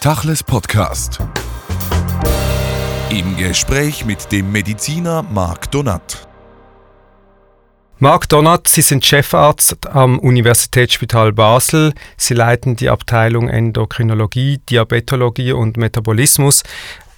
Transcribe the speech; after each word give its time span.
Tachles 0.00 0.44
Podcast. 0.44 1.18
Im 3.10 3.36
Gespräch 3.36 4.04
mit 4.04 4.30
dem 4.30 4.52
Mediziner 4.52 5.24
Marc 5.24 5.72
Donat. 5.72 6.28
Marc 7.98 8.28
Donat, 8.28 8.68
Sie 8.68 8.82
sind 8.82 9.04
Chefarzt 9.04 9.88
am 9.88 10.20
Universitätsspital 10.20 11.32
Basel. 11.32 11.94
Sie 12.16 12.34
leiten 12.34 12.76
die 12.76 12.90
Abteilung 12.90 13.48
Endokrinologie, 13.48 14.58
Diabetologie 14.70 15.50
und 15.50 15.76
Metabolismus. 15.76 16.62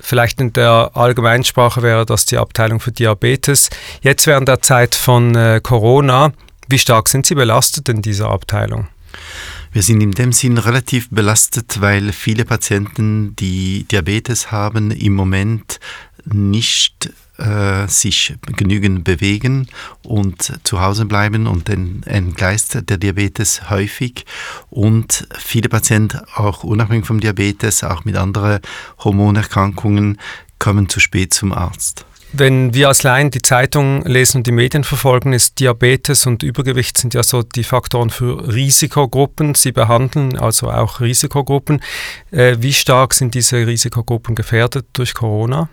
Vielleicht 0.01 0.41
in 0.41 0.55
der 0.55 0.93
Allgemeinsprache 0.95 1.83
wäre 1.83 2.07
das 2.07 2.25
die 2.25 2.39
Abteilung 2.39 2.81
für 2.81 2.93
Diabetes. 2.93 3.69
Jetzt 4.01 4.27
während 4.27 4.49
der 4.49 4.63
Zeit 4.63 4.95
von 4.95 5.35
äh, 5.35 5.61
Corona, 5.63 6.33
wie 6.67 6.79
stark 6.79 7.11
sind 7.11 7.27
Sie 7.27 7.35
belastet 7.35 7.91
in 7.91 8.01
dieser 8.01 8.31
Abteilung? 8.31 8.89
Wir 9.73 9.83
sind 9.83 10.01
in 10.01 10.11
dem 10.11 10.33
Sinn 10.33 10.59
relativ 10.59 11.09
belastet, 11.11 11.81
weil 11.81 12.13
viele 12.13 12.45
Patienten, 12.45 13.37
die 13.37 13.85
Diabetes 13.85 14.51
haben, 14.51 14.91
im 14.91 15.15
Moment 15.15 15.79
nicht 16.25 17.11
äh, 17.39 17.87
sich 17.89 18.35
genügend 18.57 19.05
bewegen 19.05 19.69
und 20.03 20.61
zu 20.65 20.81
Hause 20.81 21.07
bleiben 21.07 21.47
und 21.47 21.69
dann 21.69 22.03
entgleist 22.05 22.89
der 22.89 22.99
Diabetes 22.99 23.71
häufig 23.71 24.27
und 24.69 25.27
viele 25.39 25.69
Patienten, 25.69 26.21
auch 26.35 26.65
unabhängig 26.65 27.07
vom 27.07 27.21
Diabetes, 27.21 27.85
auch 27.85 28.05
mit 28.05 28.17
anderen 28.17 28.61
Hormonerkrankungen, 28.99 30.19
kommen 30.59 30.89
zu 30.89 31.01
spät 31.01 31.33
zum 31.33 31.53
Arzt. 31.53 32.05
Wenn 32.33 32.75
wir 32.75 32.89
als 32.89 33.03
Laien 33.03 33.31
die 33.31 33.43
Zeitung 33.43 34.05
lesen 34.05 34.39
und 34.39 34.47
die 34.47 34.53
Medien 34.53 34.85
verfolgen, 34.85 35.33
ist 35.33 35.59
Diabetes 35.59 36.27
und 36.27 36.45
Übergewicht 36.45 36.97
sind 36.97 37.13
ja 37.13 37.25
so 37.25 37.43
die 37.43 37.65
Faktoren 37.65 38.11
für 38.11 38.53
Risikogruppen. 38.53 39.57
Sie 39.57 39.73
behandeln 39.73 40.39
also 40.39 40.71
auch 40.71 41.01
Risikogruppen. 41.01 41.83
Äh, 42.31 42.57
wie 42.61 42.73
stark 42.73 43.15
sind 43.15 43.35
diese 43.35 43.67
Risikogruppen 43.67 44.37
gefährdet 44.37 44.87
durch 44.93 45.15
Corona? 45.15 45.69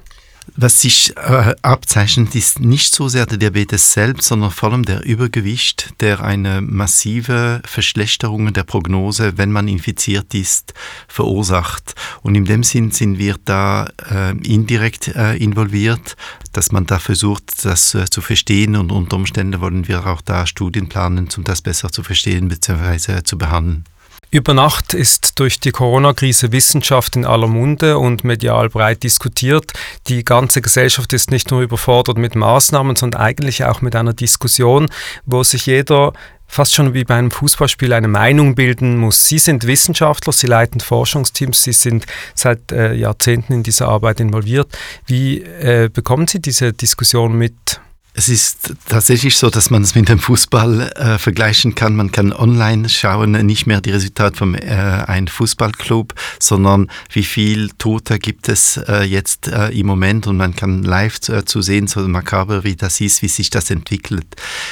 Was 0.55 0.81
sich 0.81 1.15
äh, 1.17 1.53
abzeichnet, 1.61 2.33
ist 2.35 2.59
nicht 2.59 2.93
so 2.93 3.07
sehr 3.07 3.25
der 3.25 3.37
Diabetes 3.37 3.93
selbst, 3.93 4.27
sondern 4.27 4.51
vor 4.51 4.71
allem 4.71 4.83
der 4.83 5.03
Übergewicht, 5.05 5.93
der 5.99 6.23
eine 6.23 6.61
massive 6.61 7.61
Verschlechterung 7.65 8.53
der 8.53 8.63
Prognose, 8.63 9.37
wenn 9.37 9.51
man 9.51 9.67
infiziert 9.67 10.33
ist, 10.33 10.73
verursacht. 11.07 11.95
Und 12.21 12.35
in 12.35 12.45
dem 12.45 12.63
Sinn 12.63 12.91
sind 12.91 13.19
wir 13.19 13.35
da 13.43 13.87
äh, 14.09 14.31
indirekt 14.37 15.09
äh, 15.09 15.35
involviert, 15.35 16.15
dass 16.53 16.71
man 16.71 16.85
da 16.85 16.99
versucht, 16.99 17.65
das 17.65 17.93
äh, 17.93 18.05
zu 18.09 18.21
verstehen 18.21 18.75
und 18.75 18.91
unter 18.91 19.17
Umständen 19.17 19.61
wollen 19.61 19.87
wir 19.87 20.07
auch 20.07 20.21
da 20.21 20.47
Studien 20.47 20.89
planen, 20.89 21.27
um 21.35 21.43
das 21.43 21.61
besser 21.61 21.91
zu 21.91 22.03
verstehen 22.03 22.47
bzw. 22.47 23.23
zu 23.23 23.37
behandeln. 23.37 23.83
Über 24.29 24.53
Nacht 24.53 24.93
ist 24.93 25.39
durch 25.39 25.61
die 25.61 25.71
Corona-Krise 25.71 26.51
Wissenschaft 26.51 27.15
in 27.15 27.23
aller 27.23 27.47
Munde 27.47 27.97
und 27.97 28.25
medial 28.25 28.67
breit 28.67 29.03
diskutiert. 29.03 29.71
Die 30.07 30.25
ganze 30.25 30.61
Gesellschaft 30.61 31.13
ist 31.13 31.31
nicht 31.31 31.49
nur 31.49 31.61
überfordert 31.61 32.17
mit 32.17 32.35
Maßnahmen, 32.35 32.97
sondern 32.97 33.21
eigentlich 33.21 33.63
auch 33.63 33.81
mit 33.81 33.95
einer 33.95 34.11
Diskussion, 34.11 34.87
wo 35.25 35.43
sich 35.43 35.65
jeder 35.65 36.11
fast 36.45 36.75
schon 36.75 36.93
wie 36.93 37.05
bei 37.05 37.15
einem 37.15 37.31
Fußballspiel 37.31 37.93
eine 37.93 38.09
Meinung 38.09 38.55
bilden 38.55 38.97
muss. 38.97 39.27
Sie 39.27 39.39
sind 39.39 39.65
Wissenschaftler, 39.65 40.33
Sie 40.33 40.47
leiten 40.47 40.81
Forschungsteams, 40.81 41.63
Sie 41.63 41.73
sind 41.73 42.05
seit 42.35 42.73
äh, 42.73 42.93
Jahrzehnten 42.95 43.53
in 43.53 43.63
dieser 43.63 43.87
Arbeit 43.87 44.19
involviert. 44.19 44.77
Wie 45.05 45.41
äh, 45.41 45.89
bekommen 45.91 46.27
Sie 46.27 46.41
diese 46.41 46.73
Diskussion 46.73 47.37
mit? 47.37 47.79
Es 48.19 48.29
ist 48.29 48.73
tatsächlich 48.89 49.37
so, 49.37 49.51
dass 49.51 49.69
man 49.69 49.83
es 49.83 49.93
mit 49.93 50.09
dem 50.09 50.17
Fußball 50.17 50.91
äh, 50.95 51.17
vergleichen 51.19 51.75
kann. 51.75 51.95
Man 51.95 52.11
kann 52.11 52.33
online 52.33 52.89
schauen, 52.89 53.33
nicht 53.45 53.67
mehr 53.67 53.79
die 53.79 53.91
Resultate 53.91 54.35
von 54.35 54.55
äh, 54.55 55.03
einem 55.05 55.27
Fußballclub, 55.27 56.15
sondern 56.39 56.89
wie 57.11 57.21
viel 57.21 57.69
Tote 57.77 58.17
gibt 58.17 58.49
es 58.49 58.77
äh, 58.77 59.03
jetzt 59.03 59.49
äh, 59.49 59.69
im 59.69 59.85
Moment 59.85 60.25
und 60.25 60.35
man 60.35 60.55
kann 60.55 60.81
live 60.81 61.29
äh, 61.29 61.45
zu 61.45 61.61
sehen, 61.61 61.85
so 61.85 61.99
makaber 62.07 62.63
wie 62.63 62.75
das 62.75 62.99
ist, 63.01 63.21
wie 63.21 63.27
sich 63.27 63.51
das 63.51 63.69
entwickelt. 63.69 64.25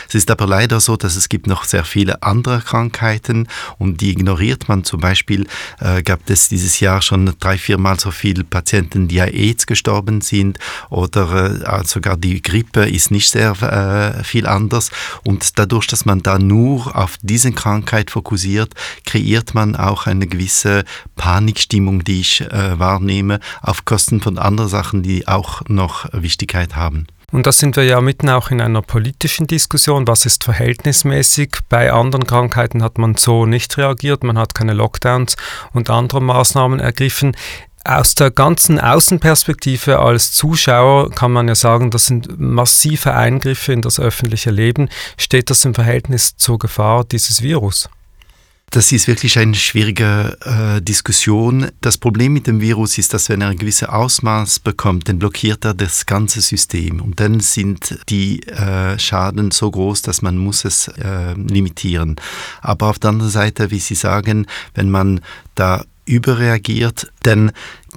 Es 0.09 0.15
ist 0.15 0.31
aber 0.31 0.47
leider 0.47 0.79
so, 0.79 0.97
dass 0.97 1.15
es 1.15 1.29
gibt 1.29 1.45
noch 1.45 1.65
sehr 1.65 1.85
viele 1.85 2.23
andere 2.23 2.61
Krankheiten 2.61 3.47
und 3.77 4.01
die 4.01 4.09
ignoriert 4.09 4.67
man. 4.69 4.85
Zum 4.85 5.01
Beispiel 5.01 5.45
äh, 5.79 6.01
gab 6.01 6.27
es 6.31 6.49
dieses 6.49 6.79
Jahr 6.79 7.03
schon 7.03 7.31
drei, 7.39 7.59
viermal 7.59 7.99
so 7.99 8.09
viele 8.09 8.43
Patienten, 8.43 9.07
die 9.07 9.21
an 9.21 9.29
AIDS 9.29 9.67
gestorben 9.67 10.21
sind 10.21 10.57
oder 10.89 11.79
äh, 11.79 11.85
sogar 11.85 12.17
die 12.17 12.41
Grippe 12.41 12.89
ist 12.89 13.11
nicht 13.11 13.34
sehr 13.35 13.51
äh, 13.61 14.23
viel 14.23 14.47
anders. 14.47 14.91
Und 15.25 15.59
dadurch, 15.59 15.87
dass 15.87 16.05
man 16.05 16.23
da 16.23 16.39
nur 16.39 16.95
auf 16.95 17.17
diese 17.21 17.51
Krankheit 17.51 18.11
fokussiert, 18.11 18.73
kreiert 19.05 19.53
man 19.53 19.75
auch 19.75 20.07
eine 20.07 20.25
gewisse 20.27 20.85
Panikstimmung, 21.17 22.03
die 22.05 22.21
ich 22.21 22.41
äh, 22.41 22.79
wahrnehme, 22.79 23.41
auf 23.61 23.83
Kosten 23.83 24.21
von 24.21 24.37
anderen 24.37 24.69
Sachen, 24.69 25.03
die 25.03 25.27
auch 25.27 25.61
noch 25.67 26.07
Wichtigkeit 26.13 26.77
haben. 26.77 27.07
Und 27.31 27.45
da 27.47 27.51
sind 27.51 27.75
wir 27.75 27.83
ja 27.83 27.99
mitten 27.99 28.29
auch 28.29 28.51
in 28.51 28.61
einer 28.61 28.81
politischen 28.81 29.47
Diskussion. 29.47 30.07
Was 30.07 30.25
ist 30.25 30.45
verhältnismäßig? 30.45 31.57
Bei 31.67 31.91
anderen 31.91 32.25
Krankheiten 32.25 32.81
hat 32.81 32.97
man 32.97 33.15
so 33.15 33.45
nicht 33.45 33.77
reagiert. 33.77 34.23
Man 34.23 34.37
hat 34.37 34.55
keine 34.55 34.73
Lockdowns 34.73 35.35
und 35.73 35.89
andere 35.89 36.21
Maßnahmen 36.21 36.79
ergriffen 36.79 37.35
aus 37.85 38.15
der 38.15 38.31
ganzen 38.31 38.79
Außenperspektive 38.79 39.99
als 39.99 40.31
Zuschauer 40.31 41.11
kann 41.11 41.31
man 41.31 41.47
ja 41.47 41.55
sagen, 41.55 41.91
das 41.91 42.07
sind 42.07 42.39
massive 42.39 43.13
Eingriffe 43.13 43.73
in 43.73 43.81
das 43.81 43.99
öffentliche 43.99 44.51
Leben. 44.51 44.89
Steht 45.17 45.49
das 45.49 45.65
im 45.65 45.75
Verhältnis 45.75 46.35
zur 46.35 46.59
Gefahr 46.59 47.03
dieses 47.05 47.41
Virus? 47.41 47.89
Das 48.71 48.91
ist 48.91 49.07
wirklich 49.07 49.37
eine 49.37 49.55
schwierige 49.55 50.37
äh, 50.43 50.81
Diskussion. 50.81 51.69
Das 51.81 51.97
Problem 51.97 52.33
mit 52.33 52.47
dem 52.47 52.59
Virus 52.59 52.97
ist, 52.97 53.13
dass 53.13 53.29
wenn 53.29 53.41
er 53.41 53.49
ein 53.49 53.57
gewisses 53.57 53.87
Ausmaß 53.87 54.59
bekommt, 54.59 55.07
dann 55.07 55.19
blockiert 55.19 55.63
er 55.63 55.73
das 55.73 56.05
ganze 56.05 56.41
System. 56.41 56.99
Und 56.99 57.19
dann 57.19 57.39
sind 57.39 57.99
die 58.09 58.41
äh, 58.47 58.97
Schaden 58.99 59.51
so 59.51 59.69
groß, 59.69 60.01
dass 60.01 60.21
man 60.21 60.37
muss 60.37 60.65
es 60.65 60.87
äh, 60.87 61.33
limitieren. 61.35 62.15
Aber 62.61 62.87
auf 62.87 62.99
der 62.99 63.11
anderen 63.11 63.31
Seite, 63.31 63.71
wie 63.71 63.79
Sie 63.79 63.95
sagen, 63.95 64.47
wenn 64.73 64.89
man 64.89 65.21
da 65.53 65.85
überreagiert, 66.05 67.11
dann 67.25 67.51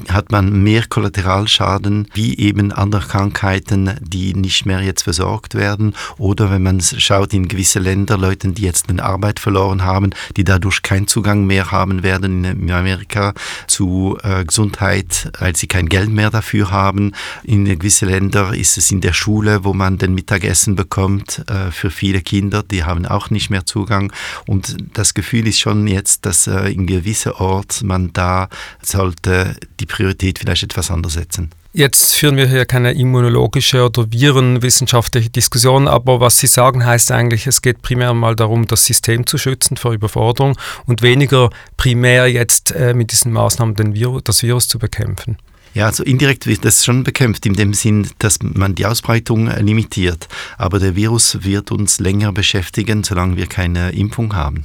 hat 0.09 0.31
man 0.31 0.63
mehr 0.63 0.85
Kollateralschaden 0.89 2.09
wie 2.15 2.39
eben 2.39 2.73
andere 2.73 3.07
Krankheiten, 3.07 3.95
die 4.01 4.35
nicht 4.35 4.65
mehr 4.65 4.81
jetzt 4.81 5.03
versorgt 5.03 5.55
werden. 5.55 5.95
Oder 6.19 6.51
wenn 6.51 6.63
man 6.63 6.81
schaut 6.81 7.33
in 7.33 7.49
gewisse 7.49 7.81
Länder, 7.81 8.17
Leute, 8.17 8.49
die 8.49 8.63
jetzt 8.63 8.89
eine 8.89 9.03
Arbeit 9.03 9.41
verloren 9.41 9.83
haben, 9.83 10.11
die 10.37 10.45
dadurch 10.45 10.83
keinen 10.83 11.09
Zugang 11.09 11.47
mehr 11.47 11.73
haben 11.73 12.03
werden 12.03 12.45
in 12.45 12.71
Amerika 12.71 13.35
zu 13.67 14.17
äh, 14.23 14.45
Gesundheit, 14.45 15.33
weil 15.39 15.57
sie 15.57 15.67
kein 15.67 15.89
Geld 15.89 16.11
mehr 16.11 16.31
dafür 16.31 16.71
haben. 16.71 17.13
In 17.43 17.65
gewissen 17.65 18.09
Ländern 18.09 18.55
ist 18.55 18.79
es 18.79 18.91
in 18.91 19.01
der 19.01 19.13
Schule, 19.13 19.65
wo 19.65 19.75
man 19.75 19.99
den 19.99 20.15
Mittagessen 20.15 20.77
bekommt 20.77 21.45
äh, 21.49 21.73
für 21.73 21.91
viele 21.91 22.21
Kinder, 22.21 22.63
die 22.63 22.85
haben 22.85 23.07
auch 23.07 23.31
nicht 23.31 23.51
mehr 23.51 23.67
Zugang. 23.67 24.13
Und 24.47 24.77
das 24.95 25.15
Gefühl 25.15 25.47
ist 25.49 25.61
schon 25.61 25.87
jetzt, 25.87 26.25
dass 26.25 26.47
äh, 26.47 26.71
in 26.71 26.87
gewissen 26.87 27.33
Ort 27.33 27.83
man 27.83 28.13
da 28.13 28.49
sollte 29.25 29.57
die 29.81 29.87
Priorität 29.87 30.39
vielleicht 30.39 30.63
etwas 30.63 30.91
anders 30.91 31.15
setzen. 31.15 31.51
Jetzt 31.73 32.15
führen 32.15 32.37
wir 32.37 32.49
hier 32.49 32.65
keine 32.65 32.93
immunologische 32.93 33.85
oder 33.85 34.11
virenwissenschaftliche 34.11 35.31
Diskussion, 35.31 35.87
aber 35.87 36.19
was 36.21 36.39
Sie 36.39 36.47
sagen, 36.47 36.85
heißt 36.85 37.13
eigentlich, 37.13 37.47
es 37.47 37.63
geht 37.63 37.83
primär 37.83 38.15
mal 38.15 38.35
darum, 38.35 38.67
das 38.67 38.87
System 38.87 39.27
zu 39.27 39.39
schützen 39.39 39.77
vor 39.77 39.93
Überforderung 39.93 40.57
und 40.87 41.03
weniger 41.03 41.51
primär 41.77 42.27
jetzt 42.27 42.73
äh, 42.73 42.95
mit 42.95 43.13
diesen 43.13 43.33
Maßnahmen 43.33 43.75
den 43.75 43.95
Virus, 43.95 44.23
das 44.25 44.43
Virus 44.43 44.67
zu 44.67 44.79
bekämpfen. 44.79 45.37
Ja, 45.75 45.87
also 45.87 46.03
indirekt 46.03 46.47
wird 46.47 46.65
das 46.65 46.85
schon 46.85 47.05
bekämpft, 47.05 47.45
in 47.45 47.53
dem 47.53 47.75
Sinn, 47.75 48.09
dass 48.19 48.39
man 48.43 48.75
die 48.75 48.87
Ausbreitung 48.87 49.49
äh, 49.49 49.61
limitiert. 49.61 50.27
Aber 50.57 50.79
der 50.79 50.97
Virus 50.97 51.45
wird 51.45 51.71
uns 51.71 52.01
länger 52.01 52.33
beschäftigen, 52.33 53.05
solange 53.05 53.37
wir 53.37 53.47
keine 53.47 53.91
Impfung 53.91 54.35
haben. 54.35 54.65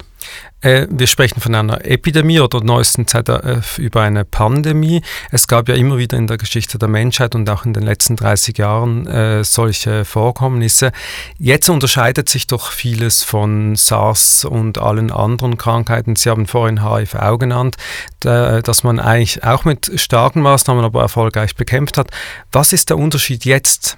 Äh, 0.62 0.88
wir 0.90 1.08
sprechen 1.08 1.42
von 1.42 1.54
einer 1.54 1.86
Epidemie 1.86 2.40
oder 2.40 2.64
neuesten 2.64 3.06
Zeit 3.06 3.30
äh, 3.30 3.60
über 3.78 4.02
eine 4.02 4.24
Pandemie. 4.26 5.02
Es 5.32 5.48
gab 5.48 5.68
ja 5.68 5.76
immer 5.76 5.98
wieder 5.98 6.18
in 6.18 6.28
der 6.28 6.38
Geschichte 6.38 6.78
der 6.80 6.88
Menschheit 6.88 7.36
und 7.36 7.50
auch 7.50 7.66
in 7.66 7.74
den 7.74 7.84
letzten 7.84 8.16
30 8.16 8.58
Jahren 8.58 9.06
äh, 9.08 9.44
solche 9.44 10.06
Vorkommnisse. 10.06 10.92
Jetzt 11.38 11.70
unterscheidet 11.70 12.30
sich 12.30 12.48
doch 12.48 12.72
vieles 12.72 13.24
von 13.24 13.76
SARS 13.76 14.46
und 14.46 14.78
allen 14.78 15.12
anderen 15.12 15.58
Krankheiten. 15.58 16.16
Sie 16.16 16.30
haben 16.30 16.48
vorhin 16.48 16.84
HIV 16.84 17.38
genannt, 17.40 17.76
dass 18.22 18.84
man 18.84 19.00
eigentlich 19.00 19.44
auch 19.44 19.66
mit 19.66 19.92
starken 20.00 20.42
Maßnahmen 20.42 20.84
aber 20.84 21.02
erfolgreich 21.02 21.56
bekämpft 21.56 21.98
hat. 21.98 22.10
Was 22.52 22.74
ist 22.74 22.90
der 22.90 22.98
Unterschied 22.98 23.46
jetzt? 23.46 23.98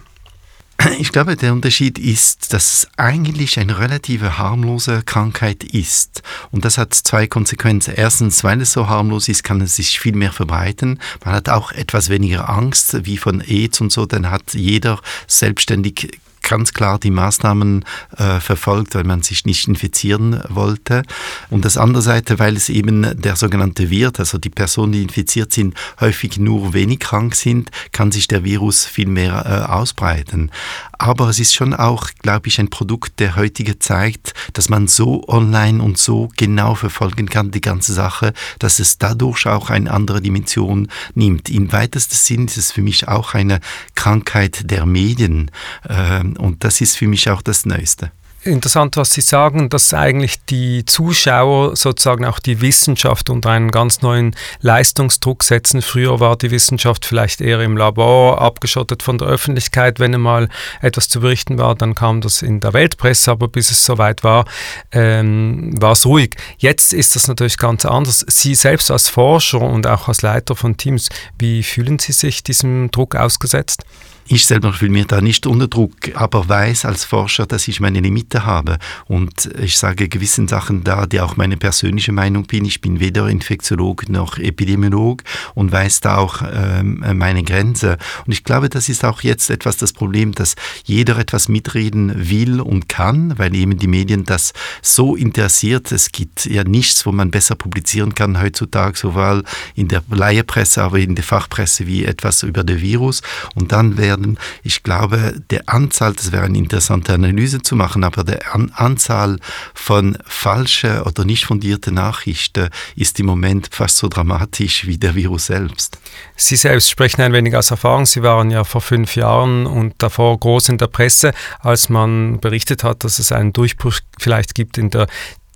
Ich 1.00 1.12
glaube, 1.12 1.36
der 1.36 1.54
Unterschied 1.54 2.00
ist, 2.00 2.54
dass 2.54 2.74
es 2.74 2.88
eigentlich 2.98 3.60
eine 3.60 3.80
relative 3.80 4.38
harmlose 4.38 5.04
Krankheit 5.04 5.64
ist. 5.64 6.22
Und 6.52 6.66
das 6.66 6.78
hat 6.78 6.94
zwei 6.94 7.28
Konsequenzen. 7.28 7.94
Erstens, 7.96 8.44
weil 8.44 8.62
es 8.62 8.72
so 8.72 8.88
harmlos 8.88 9.28
ist, 9.28 9.44
kann 9.44 9.62
es 9.62 9.76
sich 9.76 10.00
viel 10.00 10.16
mehr 10.16 10.32
verbreiten. 10.32 11.00
Man 11.24 11.36
hat 11.36 11.50
auch 11.50 11.72
etwas 11.72 12.10
weniger 12.10 12.50
Angst, 12.50 13.06
wie 13.06 13.18
von 13.18 13.42
AIDS 13.42 13.82
und 13.82 13.92
so. 13.92 14.06
Dann 14.06 14.30
hat 14.30 14.54
jeder 14.54 15.00
selbstständig 15.28 16.20
ganz 16.50 16.74
klar 16.74 17.00
die 17.00 17.12
Maßnahmen 17.12 17.84
äh, 18.18 18.40
verfolgt, 18.40 18.96
weil 18.96 19.04
man 19.04 19.22
sich 19.22 19.46
nicht 19.46 19.68
infizieren 19.68 20.42
wollte. 20.50 21.04
Und 21.50 21.66
das 21.66 21.78
andere 21.78 22.02
Seite, 22.02 22.40
weil 22.40 22.56
es 22.56 22.70
eben 22.70 23.20
der 23.22 23.36
sogenannte 23.36 23.90
Wirt, 23.90 24.20
also 24.20 24.38
die 24.38 24.50
Personen, 24.50 24.94
die 24.94 25.04
infiziert 25.04 25.54
sind, 25.54 25.76
häufig 26.00 26.38
nur 26.38 26.74
wenig 26.74 27.00
krank 27.00 27.36
sind, 27.36 27.72
kann 27.92 28.12
sich 28.12 28.28
der 28.28 28.44
Virus 28.44 28.86
viel 28.86 29.08
mehr 29.08 29.46
äh, 29.46 29.72
ausbreiten. 29.72 30.52
Aber 30.98 31.30
es 31.30 31.40
ist 31.40 31.54
schon 31.54 31.74
auch, 31.74 32.10
glaube 32.22 32.48
ich, 32.48 32.60
ein 32.60 32.70
Produkt 32.70 33.20
der 33.20 33.36
heutige 33.36 33.80
zeigt, 33.80 34.34
dass 34.54 34.70
man 34.70 34.88
so 34.88 35.28
online 35.28 35.84
und 35.84 35.98
so 35.98 36.30
genau 36.38 36.76
verfolgen 36.76 37.28
kann, 37.28 37.52
die 37.52 37.62
ganze 37.62 37.94
Sache, 37.94 38.34
dass 38.60 38.80
es 38.80 38.98
dadurch 38.98 39.46
auch 39.48 39.70
eine 39.70 39.92
andere 39.92 40.22
Dimension 40.22 40.88
nimmt. 41.14 41.50
Im 41.50 41.72
weitesten 41.72 42.16
Sinn 42.16 42.46
ist 42.46 42.58
es 42.58 42.72
für 42.72 42.82
mich 42.82 43.08
auch 43.08 43.34
eine 43.34 43.60
Krankheit 43.96 44.70
der 44.70 44.86
Medien. 44.86 45.52
Ähm, 45.90 46.35
und 46.38 46.64
das 46.64 46.82
ist 46.82 46.98
für 46.98 47.08
mich 47.08 47.30
auch 47.30 47.42
das 47.42 47.66
Neueste 47.66 48.12
interessant, 48.46 48.96
was 48.98 49.12
Sie 49.14 49.22
sagen, 49.22 49.70
dass 49.70 49.94
eigentlich 49.94 50.44
die 50.46 50.86
Zuschauer 50.86 51.76
sozusagen 51.76 52.26
auch 52.26 52.40
die 52.40 52.62
Wissenschaft 52.62 53.30
unter 53.30 53.50
einen 53.50 53.72
ganz 53.72 54.02
neuen 54.02 54.36
Leistungsdruck 54.62 55.44
setzen. 55.44 55.82
Früher 55.82 56.20
war 56.20 56.38
die 56.38 56.52
Wissenschaft 56.52 57.06
vielleicht 57.06 57.42
eher 57.42 57.62
im 57.62 57.78
Labor 57.78 58.42
abgeschottet 58.42 59.04
von 59.04 59.18
der 59.18 59.28
Öffentlichkeit. 59.28 60.00
Wenn 60.00 60.14
einmal 60.14 60.50
etwas 60.82 61.10
zu 61.10 61.22
berichten 61.22 61.58
war, 61.58 61.76
dann 61.76 61.96
kam 61.96 62.22
das 62.22 62.42
in 62.42 62.60
der 62.60 62.74
Weltpresse, 62.74 63.32
aber 63.32 63.48
bis 63.48 63.72
es 63.72 63.84
soweit 63.84 64.24
war, 64.24 64.46
ähm, 64.92 65.74
war 65.82 65.94
es 65.94 66.06
ruhig. 66.06 66.36
Jetzt 66.58 66.94
ist 66.94 67.16
das 67.16 67.28
natürlich 67.28 67.58
ganz 67.58 67.86
anders. 67.86 68.26
Sie 68.28 68.56
selbst 68.56 68.92
als 68.92 69.10
Forscher 69.10 69.62
und 69.62 69.88
auch 69.88 70.08
als 70.08 70.22
Leiter 70.22 70.56
von 70.56 70.78
Teams, 70.78 71.10
wie 71.40 71.64
fühlen 71.64 72.00
Sie 72.00 72.14
sich 72.14 72.44
diesem 72.44 72.92
Druck 72.92 73.16
ausgesetzt? 73.16 73.84
Ich 74.28 74.48
selber 74.48 74.74
fühle 74.74 74.92
mich 74.92 75.06
da 75.06 75.22
nicht 75.22 75.46
unter 75.46 75.68
Druck, 75.68 75.94
aber 76.16 76.50
weiß 76.50 76.86
als 76.86 77.06
Forscher, 77.06 77.46
dass 77.46 77.68
ich 77.68 77.80
meine 77.80 78.00
Limite 78.00 78.44
habe. 78.44 78.80
Und 79.06 79.52
ich 79.62 79.78
sage 79.78 80.10
gewissen 80.10 80.48
Sachen 80.48 80.84
da, 80.84 81.06
die 81.06 81.22
auch 81.22 81.38
meine 81.38 81.58
persönliche 81.58 82.12
Meinung 82.12 82.48
bin. 82.48 82.66
Ich 82.66 82.82
bin 82.82 83.00
weder 83.00 83.28
Infektiolog 83.30 84.10
noch 84.10 84.40
Epidemiolog 84.40 85.22
und 85.54 85.72
weiß 85.72 86.02
da 86.02 86.18
auch 86.18 86.42
ähm, 86.42 87.06
meine 87.14 87.44
Grenze. 87.44 88.00
Und 88.26 88.34
ich 88.34 88.44
glaube, 88.44 88.68
das 88.70 88.90
ist 88.90 89.06
auch 89.06 89.22
jetzt 89.22 89.52
etwas 89.52 89.78
das 89.78 89.94
Problem, 89.94 90.32
dass 90.32 90.56
jeder 90.86 91.20
etwas 91.20 91.48
mitreden 91.48 92.28
will 92.28 92.62
und 92.62 92.90
kann, 92.90 93.38
weil 93.38 93.54
eben 93.54 93.78
die 93.78 93.88
Medien 93.88 94.24
das 94.24 94.54
so 94.82 95.16
interessiert. 95.16 95.92
Es 95.92 96.12
gibt 96.12 96.48
ja 96.48 96.64
nichts, 96.64 97.06
wo 97.06 97.12
man 97.12 97.30
besser 97.30 97.54
publizieren 97.54 98.16
kann 98.16 98.42
heutzutage, 98.42 98.98
sowohl 98.98 99.44
in 99.76 99.88
der 99.88 100.02
Laiepresse, 100.10 100.82
aber 100.82 100.98
in 100.98 101.14
der 101.14 101.24
Fachpresse 101.24 101.86
wie 101.86 102.06
etwas 102.06 102.42
über 102.42 102.64
den 102.64 102.82
Virus. 102.82 103.22
Und 103.54 103.72
dann 103.72 104.00
wäre 104.00 104.15
werden. 104.16 104.38
Ich 104.64 104.84
glaube, 104.84 105.42
der 105.50 105.68
Anzahl, 105.68 106.14
das 106.14 106.32
wäre 106.32 106.44
eine 106.44 106.58
interessante 106.58 107.14
Analyse 107.14 107.62
zu 107.62 107.76
machen, 107.76 108.04
aber 108.04 108.24
der 108.24 108.54
An 108.54 108.72
Anzahl 108.76 109.40
von 109.74 110.18
falschen 110.26 111.02
oder 111.02 111.26
nicht 111.26 111.46
fundierten 111.46 111.96
Nachrichten 111.96 112.70
ist 112.96 113.20
im 113.20 113.26
Moment 113.28 113.70
fast 113.72 113.98
so 113.98 114.08
dramatisch 114.08 114.86
wie 114.86 114.98
der 114.98 115.16
Virus 115.16 115.48
selbst. 115.48 115.98
Sie 116.36 116.56
selbst 116.56 116.90
sprechen 116.90 117.22
ein 117.22 117.34
wenig 117.34 117.56
aus 117.56 117.72
Erfahrung. 117.72 118.06
Sie 118.06 118.24
waren 118.24 118.52
ja 118.52 118.64
vor 118.64 118.82
fünf 118.82 119.16
Jahren 119.16 119.66
und 119.66 119.94
davor 120.00 120.40
groß 120.40 120.70
in 120.70 120.78
der 120.78 120.88
Presse, 120.88 121.34
als 121.60 121.90
man 121.90 122.40
berichtet 122.40 122.84
hat, 122.84 123.04
dass 123.04 123.20
es 123.20 123.32
einen 123.32 123.54
Durchbruch 123.54 124.00
vielleicht 124.20 124.56
gibt 124.56 124.78
in 124.78 124.90
der 124.90 125.08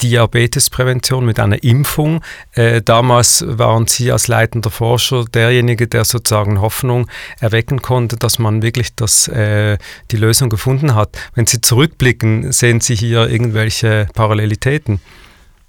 Diabetesprävention 0.01 1.25
mit 1.25 1.39
einer 1.39 1.63
Impfung. 1.63 2.21
Äh, 2.53 2.81
damals 2.81 3.43
waren 3.47 3.87
Sie 3.87 4.11
als 4.11 4.27
leitender 4.27 4.69
Forscher 4.69 5.25
derjenige, 5.25 5.87
der 5.87 6.05
sozusagen 6.05 6.61
Hoffnung 6.61 7.07
erwecken 7.39 7.81
konnte, 7.81 8.17
dass 8.17 8.39
man 8.39 8.61
wirklich 8.61 8.95
das, 8.95 9.27
äh, 9.27 9.77
die 10.11 10.17
Lösung 10.17 10.49
gefunden 10.49 10.95
hat. 10.95 11.17
Wenn 11.35 11.45
Sie 11.45 11.61
zurückblicken, 11.61 12.51
sehen 12.51 12.81
Sie 12.81 12.95
hier 12.95 13.29
irgendwelche 13.29 14.07
Parallelitäten? 14.13 14.99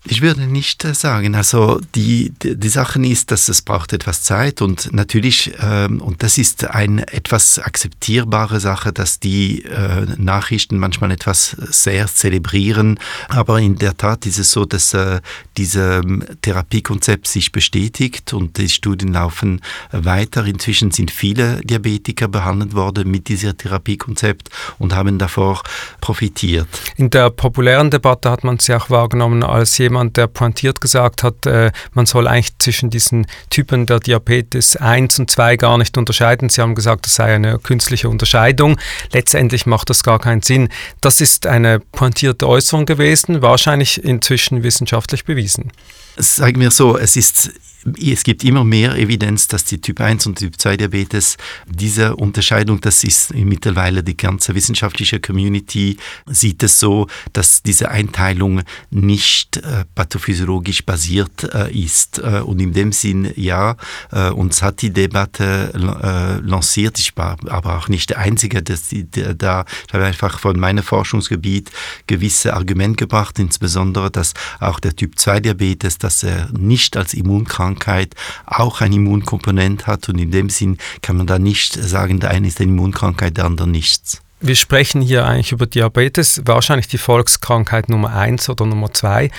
Ich 0.05 0.23
würde 0.23 0.47
nicht 0.47 0.83
äh, 0.85 0.95
sagen. 0.95 1.35
Also 1.35 1.79
die, 1.95 2.33
die, 2.43 2.57
die 2.57 2.69
Sache 2.71 3.05
ist, 3.05 3.31
dass 3.31 3.49
es 3.51 3.61
braucht 3.61 3.93
etwas 3.93 4.23
Zeit 4.23 4.63
und 4.63 4.93
natürlich, 4.95 5.53
ähm, 5.61 6.01
und 6.01 6.23
das 6.23 6.39
ist 6.39 6.65
eine 6.65 7.07
etwas 7.13 7.59
akzeptierbare 7.59 8.61
Sache, 8.61 8.95
dass 8.95 9.21
die 9.21 9.63
äh, 9.65 10.07
Nachrichten 10.17 10.79
manchmal 10.79 11.11
etwas 11.11 11.51
sehr 11.69 12.07
zelebrieren. 12.07 12.99
Aber 13.29 13.61
in 13.61 13.77
der 13.77 13.95
Tat 13.95 14.25
ist 14.25 14.39
es 14.39 14.53
so, 14.53 14.65
dass 14.65 14.95
äh, 14.95 15.21
dieses 15.59 16.03
ähm, 16.03 16.25
Therapiekonzept 16.41 17.27
sich 17.27 17.53
bestätigt 17.53 18.33
und 18.33 18.57
die 18.57 18.71
Studien 18.71 19.13
laufen 19.13 19.61
weiter. 19.93 20.47
Inzwischen 20.47 20.93
sind 20.93 21.11
viele 21.11 21.61
Diabetiker 21.63 22.29
behandelt 22.29 22.75
worden 22.75 23.11
mit 23.11 23.29
diesem 23.29 23.57
Therapiekonzept 23.57 24.49
und 24.79 24.95
haben 24.95 25.19
davor 25.19 25.63
profitiert. 26.01 26.69
In 26.97 27.11
der 27.11 27.29
populären 27.29 27.91
Debatte 27.91 28.31
hat 28.31 28.45
man 28.45 28.59
sie 28.59 28.75
auch 28.75 28.89
wahrgenommen 28.89 29.43
als 29.43 29.77
jemand, 29.77 29.90
jemand, 29.91 30.17
der 30.17 30.27
pointiert 30.29 30.81
gesagt 30.81 31.23
hat, 31.23 31.45
äh, 31.47 31.73
man 31.93 32.07
soll 32.07 32.27
eigentlich 32.27 32.57
zwischen 32.59 32.91
diesen 32.91 33.27
Typen 33.51 33.87
der 33.87 34.01
Diabetes 34.01 34.77
1 34.77 35.19
und 35.19 35.31
2 35.31 35.57
gar 35.57 35.77
nicht 35.79 35.99
unterscheiden. 35.99 36.49
Sie 36.49 36.63
haben 36.63 36.75
gesagt, 36.75 37.07
das 37.07 37.17
sei 37.17 37.35
eine 37.35 37.59
künstliche 37.59 38.09
Unterscheidung. 38.09 38.79
Letztendlich 39.13 39.67
macht 39.67 39.91
das 39.91 40.03
gar 40.03 40.19
keinen 40.19 40.43
Sinn. 40.43 40.69
Das 41.01 41.21
ist 41.21 41.47
eine 41.47 41.81
pointierte 41.81 42.49
Äußerung 42.49 42.87
gewesen, 42.87 43.43
wahrscheinlich 43.43 44.03
inzwischen 44.03 44.63
wissenschaftlich 44.63 45.25
bewiesen. 45.25 45.73
Sagen 46.17 46.61
wir 46.61 46.71
so, 46.71 46.99
es 46.99 47.17
ist 47.17 47.53
es 48.01 48.25
gibt 48.25 48.45
immer 48.45 48.65
mehr 48.65 48.97
Evidenz, 48.97 49.49
dass 49.49 49.65
die 49.65 49.81
Typ 49.81 50.01
1 50.01 50.27
und 50.27 50.39
Typ 50.39 50.61
2 50.61 50.77
Diabetes, 50.77 51.37
diese 51.67 52.17
Unterscheidung, 52.17 52.81
das 52.81 53.05
ist 53.05 53.35
mittlerweile 53.35 54.03
die 54.03 54.17
ganze 54.17 54.55
wissenschaftliche 54.55 55.21
Community, 55.21 55.97
sieht 56.27 56.63
es 56.63 56.79
so, 56.79 57.07
dass 57.33 57.63
diese 57.63 57.91
Einteilung 57.91 58.63
nicht 58.91 59.57
äh, 59.59 59.85
pathophysiologisch 59.95 60.85
basiert 60.85 61.45
äh, 61.55 61.73
ist. 61.73 62.19
Äh, 62.19 62.41
und 62.41 62.61
in 62.61 62.73
dem 62.73 62.93
Sinn, 62.93 63.33
ja, 63.37 63.77
äh, 64.13 64.31
uns 64.31 64.63
hat 64.63 64.83
die 64.83 64.91
Debatte 64.91 65.73
äh, 65.75 66.47
lanciert. 66.47 66.99
Ich 66.99 67.17
war 67.17 67.39
aber 67.49 67.79
auch 67.79 67.89
nicht 67.89 68.11
der 68.11 68.19
Einzige, 68.19 68.63
dass 68.63 68.89
die, 68.89 69.05
der, 69.05 69.35
da, 69.35 69.65
ich 69.89 69.95
habe 69.95 70.05
einfach 70.05 70.39
von 70.39 70.59
meinem 70.61 70.85
Forschungsgebiet 70.85 71.71
gewisse 72.07 72.53
Argumente 72.55 72.97
gebracht, 72.97 73.39
insbesondere, 73.39 74.11
dass 74.11 74.35
auch 74.59 74.81
der 74.81 74.95
Typ 74.95 75.19
2 75.19 75.41
Diabetes, 75.41 75.97
dass 76.03 76.23
er 76.23 76.49
nicht 76.53 76.97
als 76.97 77.15
Immunkrankheit 77.15 77.81
Krankheit 77.81 78.15
auch 78.47 78.81
eine 78.81 78.95
Immunkomponente 78.97 79.87
hat 79.87 80.09
und 80.09 80.19
in 80.19 80.31
dem 80.31 80.49
Sinn 80.49 80.79
kann 81.03 81.17
man 81.17 81.27
da 81.27 81.39
nicht 81.39 81.75
sagen, 81.75 82.21
der 82.21 82.31
eine 82.31 82.49
ist 82.49 82.61
eine 82.61 82.71
Immunkrankheit, 82.71 83.37
der 83.37 83.45
andere 83.45 83.69
nichts. 83.69 84.23
Wir 84.41 84.57
sprechen 84.57 85.03
hier 85.03 85.27
eigentlich 85.27 85.53
über 85.53 85.67
Diabetes, 85.67 86.41
wahrscheinlich 86.47 86.89
die 86.89 86.99
Volkskrankheit 86.99 87.91
Nummer 87.91 88.15
1 88.15 88.49
oder 88.49 88.65
Nummer 88.65 88.93
2. 88.93 89.31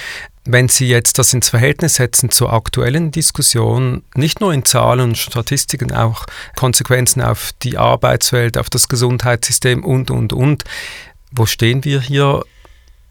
Wenn 0.46 0.68
Sie 0.68 0.88
jetzt 0.88 1.18
das 1.18 1.34
ins 1.34 1.50
Verhältnis 1.50 1.96
setzen 1.96 2.30
zur 2.30 2.54
aktuellen 2.54 3.12
Diskussion, 3.12 4.04
nicht 4.16 4.42
nur 4.42 4.54
in 4.54 4.66
Zahlen 4.66 5.10
und 5.10 5.18
Statistiken, 5.18 5.92
auch 5.92 6.26
Konsequenzen 6.56 7.22
auf 7.22 7.52
die 7.64 7.78
Arbeitswelt, 7.78 8.58
auf 8.58 8.70
das 8.70 8.88
Gesundheitssystem 8.88 9.84
und, 9.84 10.12
und, 10.12 10.34
und, 10.34 10.64
wo 11.32 11.46
stehen 11.46 11.84
wir 11.84 12.02
hier 12.02 12.44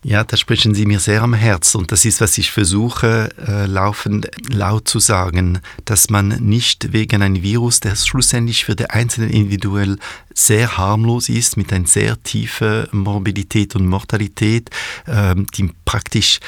ja, 0.02 0.24
da 0.24 0.36
sprechen 0.36 0.74
Sie 0.74 0.86
mir 0.86 0.98
sehr 0.98 1.22
am 1.22 1.34
Herz. 1.34 1.74
Und 1.74 1.92
das 1.92 2.06
ist, 2.06 2.20
was 2.20 2.38
ich 2.38 2.50
versuche, 2.50 3.28
äh, 3.46 3.66
laufend 3.66 4.30
laut 4.48 4.88
zu 4.88 4.98
sagen, 4.98 5.60
dass 5.84 6.08
man 6.08 6.28
nicht 6.28 6.92
wegen 6.92 7.22
einem 7.22 7.42
Virus, 7.42 7.80
der 7.80 7.96
schlussendlich 7.96 8.64
für 8.64 8.74
den 8.74 8.88
Einzelnen 8.88 9.30
individuell 9.30 9.98
sehr 10.32 10.78
harmlos 10.78 11.28
ist, 11.28 11.58
mit 11.58 11.72
einer 11.72 11.86
sehr 11.86 12.22
tiefen 12.22 12.86
Morbidität 12.92 13.76
und 13.76 13.86
Mortalität, 13.86 14.70
äh, 15.06 15.34
die 15.54 15.70
praktisch 15.84 16.40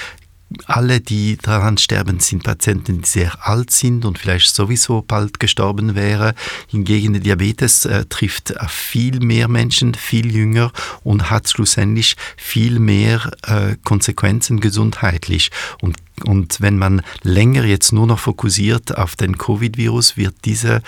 alle, 0.66 1.00
die 1.00 1.36
daran 1.36 1.78
sterben, 1.78 2.20
sind 2.20 2.42
Patienten, 2.42 3.02
die 3.02 3.08
sehr 3.08 3.46
alt 3.46 3.70
sind 3.70 4.04
und 4.04 4.18
vielleicht 4.18 4.54
sowieso 4.54 5.02
bald 5.02 5.40
gestorben 5.40 5.94
wären. 5.94 6.34
Hingegen 6.68 7.12
der 7.12 7.22
Diabetes 7.22 7.84
äh, 7.84 8.04
trifft 8.06 8.54
viel 8.68 9.20
mehr 9.20 9.48
Menschen, 9.48 9.94
viel 9.94 10.34
jünger 10.34 10.72
und 11.02 11.30
hat 11.30 11.48
schlussendlich 11.48 12.16
viel 12.36 12.78
mehr 12.78 13.30
äh, 13.42 13.76
Konsequenzen 13.84 14.60
gesundheitlich. 14.60 15.50
Und 15.80 15.96
und 16.24 16.60
wenn 16.60 16.78
man 16.78 17.02
länger 17.22 17.64
jetzt 17.64 17.92
nur 17.92 18.06
noch 18.06 18.20
fokussiert 18.20 18.96
auf 18.96 19.16
den 19.16 19.38
Covid-Virus, 19.38 20.16
wird 20.16 20.34
diese 20.44 20.82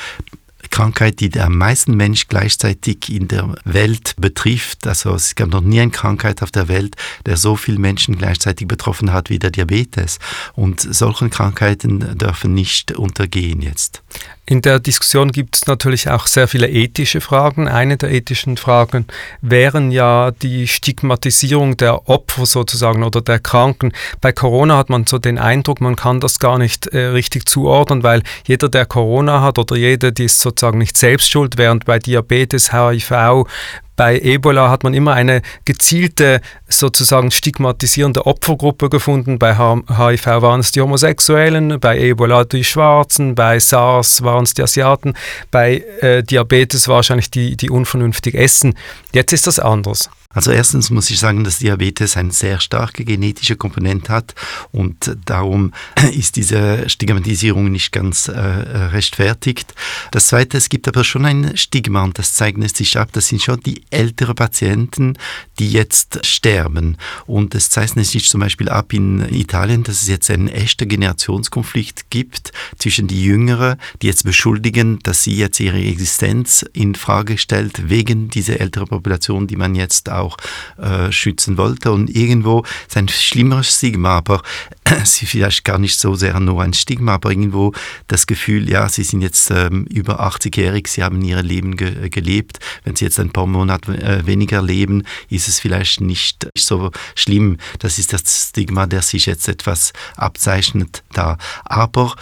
Krankheit, 0.71 1.21
die 1.21 1.39
am 1.41 1.57
meisten 1.57 1.97
Mensch 1.97 2.29
gleichzeitig 2.29 3.11
in 3.11 3.29
der 3.29 3.55
Welt 3.65 4.15
betrifft. 4.17 4.87
Also 4.87 5.15
es 5.15 5.35
gab 5.35 5.49
noch 5.49 5.61
nie 5.61 5.81
eine 5.81 5.91
Krankheit 5.91 6.43
auf 6.43 6.51
der 6.51 6.69
Welt, 6.69 6.97
der 7.27 7.37
so 7.37 7.57
viele 7.57 7.79
Menschen 7.79 8.17
gleichzeitig 8.19 8.69
betroffen 8.69 9.13
hat 9.13 9.31
wie 9.31 9.39
der 9.39 9.51
Diabetes. 9.51 10.19
Und 10.55 10.81
solche 10.81 11.29
Krankheiten 11.29 12.19
dürfen 12.19 12.55
nicht 12.55 12.93
untergehen 12.93 13.63
jetzt. 13.63 14.03
In 14.47 14.61
der 14.61 14.79
Diskussion 14.79 15.33
gibt 15.33 15.57
es 15.57 15.67
natürlich 15.67 16.11
auch 16.11 16.27
sehr 16.27 16.49
viele 16.49 16.69
ethische 16.69 17.23
Fragen. 17.23 17.67
Eine 17.67 17.97
der 17.97 18.13
ethischen 18.13 18.59
Fragen 18.59 19.07
wären 19.41 19.91
ja 19.91 20.33
die 20.33 20.69
Stigmatisierung 20.69 21.79
der 21.79 22.11
Opfer 22.11 22.45
sozusagen 22.45 23.05
oder 23.05 23.23
der 23.23 23.39
Kranken. 23.39 23.93
Bei 24.21 24.33
Corona 24.33 24.77
hat 24.77 24.91
man 24.91 25.07
so 25.07 25.17
den 25.17 25.39
Eindruck, 25.39 25.81
man 25.81 25.97
kann 25.97 26.21
das 26.21 26.41
gar 26.41 26.59
nicht 26.59 26.89
äh, 26.89 27.07
richtig 27.07 27.49
zuordnen, 27.49 28.03
weil 28.03 28.23
jeder, 28.47 28.69
der 28.69 28.85
Corona 28.85 29.41
hat 29.41 29.59
oder 29.59 29.77
jede, 29.77 30.13
die 30.13 30.25
ist 30.25 30.41
so 30.41 30.51
sozusagen 30.55 30.79
nicht 30.79 30.97
selbst 30.97 31.31
schuld, 31.31 31.59
während 31.59 31.85
bei 31.85 31.99
Diabetes, 31.99 32.73
HIV, 32.73 33.47
bei 33.97 34.19
Ebola 34.19 34.71
hat 34.71 34.83
man 34.83 34.93
immer 34.93 35.15
eine 35.15 35.43
gezielte, 35.65 36.41
sozusagen 36.69 37.31
stigmatisierende 37.31 38.27
Opfergruppe 38.27 38.91
gefunden. 38.91 39.39
Bei 39.39 39.57
HIV 39.57 40.27
waren 40.27 40.61
es 40.61 40.73
die 40.73 40.81
Homosexuellen, 40.81 41.79
bei 41.79 41.99
Ebola 41.99 42.45
die 42.45 42.65
Schwarzen, 42.65 43.37
bei 43.37 43.61
SARS 43.61 44.23
waren 44.23 44.45
es 44.45 44.55
die 44.55 44.63
Asiaten, 44.63 45.15
bei 45.53 45.85
äh, 46.01 46.25
Diabetes 46.25 46.89
wahrscheinlich 46.89 47.31
die, 47.31 47.57
die 47.57 47.71
unvernünftig 47.71 48.35
essen. 48.35 48.75
Jetzt 49.13 49.33
ist 49.33 49.47
das 49.47 49.61
anders. 49.61 50.11
Also 50.35 50.51
erstens 50.51 50.91
muss 50.91 51.09
ich 51.11 51.19
sagen, 51.19 51.45
dass 51.45 51.59
Diabetes 51.59 52.17
eine 52.17 52.33
sehr 52.33 52.61
starke 52.61 53.05
genetische 53.05 53.57
Komponente 53.57 54.13
hat 54.13 54.35
und 54.73 55.17
darum 55.25 55.73
ist 56.13 56.37
diese 56.37 56.89
Stigmatisierung 56.89 57.71
nicht 57.71 57.93
ganz 57.93 58.29
äh, 58.29 58.39
rechtfertigt. 58.39 59.75
Das 60.11 60.27
Zweite, 60.27 60.59
es 60.59 60.69
gibt 60.69 60.89
aber 60.89 61.05
schon 61.05 61.25
ein 61.25 61.57
Stigma 61.57 62.03
und 62.03 62.19
das 62.19 62.35
zeichnet 62.35 62.77
sich 62.77 62.99
ab, 62.99 63.11
das 63.13 63.29
sind 63.29 63.43
schon 63.43 63.61
die 63.61 63.83
älteren 63.91 64.35
Patienten, 64.35 65.17
die 65.59 65.71
jetzt 65.71 66.27
sterben. 66.27 66.97
Und 67.27 67.55
es 67.55 67.71
zeichnet 67.71 68.07
sich 68.07 68.29
zum 68.29 68.41
Beispiel 68.41 68.69
ab 68.69 68.93
in 68.93 69.21
Italien, 69.33 69.85
dass 69.85 70.03
es 70.03 70.09
jetzt 70.09 70.31
einen 70.31 70.49
echten 70.49 70.89
Generationskonflikt 70.89 72.11
gibt 72.11 72.53
zwischen 72.79 73.07
die 73.07 73.23
Jüngeren, 73.23 73.77
die 74.03 74.09
jetzt 74.09 74.25
beschuldigen, 74.25 74.99
dass 75.03 75.23
sie 75.23 75.37
jetzt 75.37 75.61
ihre 75.61 75.81
Existenz 75.81 76.65
in 76.73 76.95
Frage 76.95 77.39
stellt 77.39 77.89
wegen 77.89 78.29
dieser 78.29 78.61
älteren 78.61 78.89
Population, 78.89 79.47
die 79.47 79.57
man 79.57 79.75
jetzt 79.75 80.11
auch 80.11 80.24
auch 80.25 80.37
äh, 80.79 81.13
schützen 81.13 81.57
wollte. 81.57 81.93
Und 81.93 82.11
irgendwo 82.11 82.65
ist 82.87 82.97
ein 82.97 83.09
schlimmeres 83.09 83.77
Stigma, 83.77 84.17
aber 84.17 84.43
sie 85.05 85.27
vielleicht 85.27 85.65
gar 85.65 85.79
nicht 85.79 85.99
so 85.99 86.15
sehr 86.15 86.39
nur 86.41 86.63
ein 86.63 86.75
Stigma, 86.75 87.15
aber 87.15 87.31
irgendwo 87.31 87.73
das 88.09 88.27
Gefühl, 88.27 88.69
ja, 88.69 88.89
sie 88.89 89.05
sind 89.05 89.23
jetzt 89.23 89.51
ähm, 89.51 89.85
über 89.87 90.21
80-jährig, 90.21 90.89
sie 90.89 91.03
haben 91.03 91.23
ihr 91.23 91.43
Leben 91.43 91.77
ge 91.77 92.09
gelebt. 92.09 92.59
Wenn 92.85 92.97
sie 92.97 93.05
jetzt 93.05 93.21
ein 93.21 93.31
paar 93.31 93.47
Monate 93.47 93.93
äh, 93.97 94.27
weniger 94.27 94.63
leben, 94.63 95.05
ist 95.29 95.49
es 95.49 95.61
vielleicht 95.61 96.01
nicht 96.01 96.49
so 96.57 96.91
schlimm. 97.15 97.59
Das 97.79 97.99
ist 97.99 98.13
das 98.13 98.49
Stigma, 98.49 98.87
der 98.87 99.03
sich 99.03 99.27
jetzt 99.27 99.49
etwas 99.49 99.93
abzeichnet 100.17 101.03
da. 101.13 101.39
Aber 101.65 102.15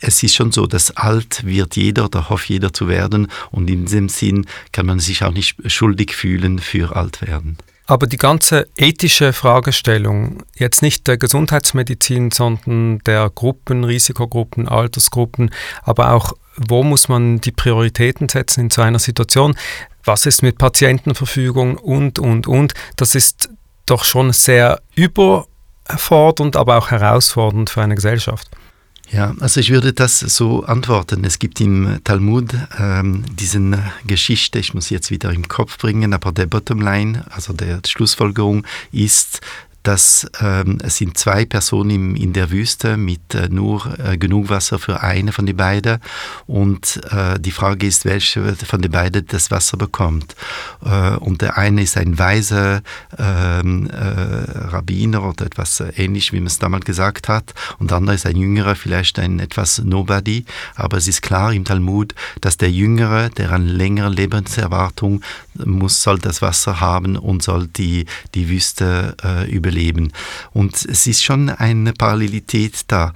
es 0.00 0.22
ist 0.22 0.34
schon 0.34 0.50
so, 0.52 0.66
dass 0.66 0.96
alt 0.96 1.44
wird 1.44 1.76
jeder 1.76 2.06
oder 2.06 2.28
hofft 2.30 2.48
jeder 2.48 2.72
zu 2.72 2.88
werden 2.88 3.28
und 3.50 3.68
in 3.70 3.84
diesem 3.84 4.08
Sinn 4.08 4.46
kann 4.72 4.86
man 4.86 4.98
sich 4.98 5.22
auch 5.22 5.32
nicht 5.32 5.56
schuldig 5.70 6.14
fühlen 6.14 6.58
für 6.58 6.96
alt 6.96 7.22
werden. 7.22 7.58
Aber 7.86 8.06
die 8.06 8.18
ganze 8.18 8.68
ethische 8.76 9.32
Fragestellung, 9.32 10.44
jetzt 10.54 10.80
nicht 10.80 11.08
der 11.08 11.18
Gesundheitsmedizin, 11.18 12.30
sondern 12.30 13.00
der 13.00 13.28
Gruppen, 13.30 13.82
Risikogruppen, 13.82 14.68
Altersgruppen, 14.68 15.50
aber 15.82 16.12
auch, 16.12 16.32
wo 16.56 16.84
muss 16.84 17.08
man 17.08 17.40
die 17.40 17.50
Prioritäten 17.50 18.28
setzen 18.28 18.60
in 18.60 18.70
so 18.70 18.82
einer 18.82 19.00
Situation? 19.00 19.56
Was 20.04 20.24
ist 20.24 20.42
mit 20.42 20.56
Patientenverfügung 20.56 21.78
und, 21.78 22.20
und, 22.20 22.46
und? 22.46 22.74
Das 22.94 23.16
ist 23.16 23.50
doch 23.86 24.04
schon 24.04 24.32
sehr 24.32 24.80
überfordernd, 24.94 26.54
aber 26.54 26.78
auch 26.78 26.92
herausfordernd 26.92 27.70
für 27.70 27.82
eine 27.82 27.96
Gesellschaft. 27.96 28.48
Ja, 29.12 29.34
also 29.40 29.58
ich 29.58 29.70
würde 29.70 29.92
das 29.92 30.20
so 30.20 30.62
antworten. 30.64 31.24
Es 31.24 31.40
gibt 31.40 31.60
im 31.60 31.98
Talmud 32.04 32.54
ähm, 32.78 33.24
diesen 33.34 33.76
Geschichte, 34.06 34.60
ich 34.60 34.72
muss 34.72 34.88
jetzt 34.90 35.10
wieder 35.10 35.32
im 35.32 35.48
Kopf 35.48 35.78
bringen, 35.78 36.14
aber 36.14 36.30
der 36.30 36.46
Bottomline, 36.46 37.24
also 37.30 37.52
der 37.52 37.80
Schlussfolgerung 37.84 38.64
ist, 38.92 39.40
dass 39.82 40.30
ähm, 40.40 40.78
es 40.82 40.98
sind 40.98 41.16
zwei 41.16 41.44
Personen 41.46 41.90
im, 41.90 42.16
in 42.16 42.32
der 42.32 42.50
Wüste 42.50 42.96
mit 42.96 43.34
äh, 43.34 43.48
nur 43.48 43.98
äh, 43.98 44.18
genug 44.18 44.50
Wasser 44.50 44.78
für 44.78 45.02
eine 45.02 45.32
von 45.32 45.46
den 45.46 45.56
beiden 45.56 45.98
und 46.46 47.00
äh, 47.10 47.38
die 47.40 47.50
Frage 47.50 47.86
ist, 47.86 48.04
welche 48.04 48.54
von 48.56 48.82
den 48.82 48.90
beiden 48.90 49.26
das 49.26 49.50
Wasser 49.50 49.78
bekommt. 49.78 50.36
Äh, 50.84 51.16
und 51.16 51.40
der 51.40 51.56
eine 51.56 51.82
ist 51.82 51.96
ein 51.96 52.18
weiser 52.18 52.82
ähm, 53.18 53.88
äh, 53.88 53.94
Rabbiner 54.80 55.22
oder 55.22 55.46
etwas 55.46 55.82
ähnlich, 55.96 56.32
wie 56.32 56.40
man 56.40 56.48
es 56.48 56.58
damals 56.58 56.84
gesagt 56.84 57.28
hat, 57.28 57.54
und 57.78 57.90
der 57.90 57.98
andere 57.98 58.16
ist 58.16 58.26
ein 58.26 58.36
jüngerer, 58.36 58.74
vielleicht 58.74 59.18
ein 59.18 59.40
etwas 59.40 59.78
Nobody, 59.78 60.44
aber 60.74 60.98
es 60.98 61.08
ist 61.08 61.22
klar 61.22 61.52
im 61.52 61.64
Talmud, 61.64 62.14
dass 62.40 62.56
der 62.56 62.70
Jüngere, 62.70 63.30
der 63.30 63.52
an 63.52 63.66
längere 63.66 64.10
Lebenserwartung 64.10 65.22
muss, 65.54 66.02
soll 66.02 66.18
das 66.18 66.42
Wasser 66.42 66.80
haben 66.80 67.16
und 67.16 67.42
soll 67.42 67.66
die, 67.66 68.06
die 68.34 68.48
Wüste 68.48 69.16
äh, 69.22 69.50
über 69.50 69.70
überleben. 69.70 70.12
Und 70.52 70.84
es 70.84 71.06
ist 71.06 71.22
schon 71.22 71.48
eine 71.48 71.92
Parallelität 71.92 72.82
da. 72.88 73.12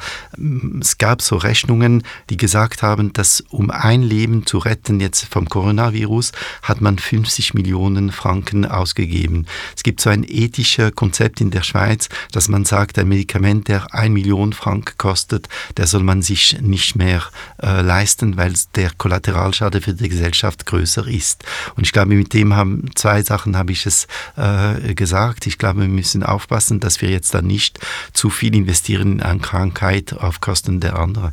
Es 0.81 0.99
gab 0.99 1.23
so 1.23 1.37
Rechnungen, 1.37 2.03
die 2.31 2.37
gesagt 2.37 2.83
haben, 2.83 3.13
dass 3.13 3.41
um 3.51 3.71
ein 3.71 4.03
Leben 4.03 4.47
zu 4.47 4.59
retten 4.59 5.01
jetzt 5.01 5.25
vom 5.27 5.49
Coronavirus, 5.49 6.33
hat 6.63 6.81
man 6.81 6.99
50 6.99 7.55
Millionen 7.55 8.13
Franken 8.13 8.65
ausgegeben. 8.65 9.47
Es 9.77 9.83
gibt 9.83 10.01
so 10.01 10.11
ein 10.11 10.25
ethisches 10.27 10.95
Konzept 10.95 11.41
in 11.41 11.51
der 11.55 11.63
Schweiz, 11.63 12.09
dass 12.33 12.49
man 12.49 12.65
sagt, 12.65 12.99
ein 12.99 13.09
Medikament, 13.09 13.69
der 13.69 13.95
ein 13.95 14.13
Million 14.13 14.53
Franken 14.53 14.99
kostet, 14.99 15.49
der 15.77 15.87
soll 15.87 16.03
man 16.03 16.23
sich 16.23 16.61
nicht 16.61 16.97
mehr 16.97 17.23
äh, 17.63 17.81
leisten, 17.81 18.37
weil 18.37 18.53
der 18.75 18.91
Kollateralschaden 18.91 19.81
für 19.81 19.95
die 19.95 20.09
Gesellschaft 20.09 20.67
größer 20.67 21.07
ist. 21.07 21.45
Und 21.77 21.87
ich 21.87 21.93
glaube, 21.93 22.15
mit 22.15 22.35
dem 22.35 22.55
haben 22.55 22.91
zwei 22.95 23.23
Sachen 23.23 23.57
habe 23.57 23.73
ich 23.73 23.87
es 23.87 24.07
äh, 24.37 24.95
gesagt. 24.95 25.47
Ich 25.47 25.59
glaube, 25.59 25.81
wir 25.81 25.89
müssen 25.89 26.23
aufpassen, 26.23 26.81
dass 26.81 27.01
wir 27.01 27.11
jetzt 27.11 27.35
dann 27.35 27.47
nicht 27.47 27.79
zu 28.13 28.31
viel 28.31 28.55
investieren 28.55 29.23
an 29.23 29.41
Krankheit 29.41 30.13
auf 30.13 30.41
Kosten 30.41 30.81
der 30.81 30.99
anderen. 30.99 31.33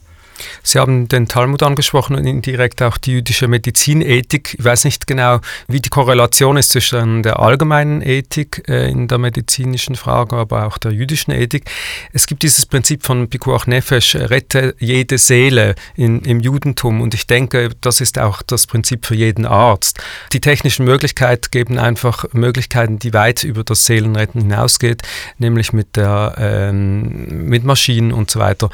Sie 0.63 0.79
haben 0.79 1.07
den 1.07 1.27
Talmud 1.27 1.63
angesprochen 1.63 2.15
und 2.15 2.25
indirekt 2.25 2.81
auch 2.81 2.98
die 2.98 3.12
jüdische 3.12 3.48
Medizinethik. 3.48 4.55
Ich 4.57 4.65
weiß 4.65 4.86
nicht 4.86 5.07
genau, 5.07 5.39
wie 5.67 5.81
die 5.81 5.89
Korrelation 5.89 6.57
ist 6.57 6.71
zwischen 6.71 7.24
der 7.24 7.39
allgemeinen 7.39 8.01
Ethik 8.01 8.63
äh, 8.67 8.89
in 8.89 9.07
der 9.07 9.17
medizinischen 9.17 9.95
Frage, 9.95 10.36
aber 10.36 10.67
auch 10.67 10.77
der 10.77 10.91
jüdischen 10.91 11.31
Ethik. 11.31 11.69
Es 12.13 12.27
gibt 12.27 12.43
dieses 12.43 12.65
Prinzip 12.65 13.03
von 13.03 13.29
Pikuach 13.29 13.67
Nefesh, 13.67 14.15
rette 14.15 14.75
jede 14.79 15.17
Seele 15.17 15.75
in, 15.95 16.21
im 16.21 16.39
Judentum 16.39 17.01
und 17.01 17.13
ich 17.13 17.27
denke, 17.27 17.69
das 17.81 18.01
ist 18.01 18.19
auch 18.19 18.41
das 18.41 18.67
Prinzip 18.67 19.05
für 19.05 19.15
jeden 19.15 19.45
Arzt. 19.45 20.00
Die 20.33 20.41
technischen 20.41 20.86
Möglichkeiten 20.86 21.48
geben 21.51 21.77
einfach 21.77 22.25
Möglichkeiten, 22.33 23.00
die 23.00 23.13
weit 23.13 23.43
über 23.43 23.63
das 23.63 23.86
Seelenretten 23.86 24.41
hinausgeht, 24.41 25.01
nämlich 25.38 25.74
mit, 25.74 25.95
der, 25.95 26.36
ähm, 26.38 27.48
mit 27.48 27.63
Maschinen 27.63 28.12
und 28.12 28.31
so 28.31 28.39
weiter. 28.39 28.69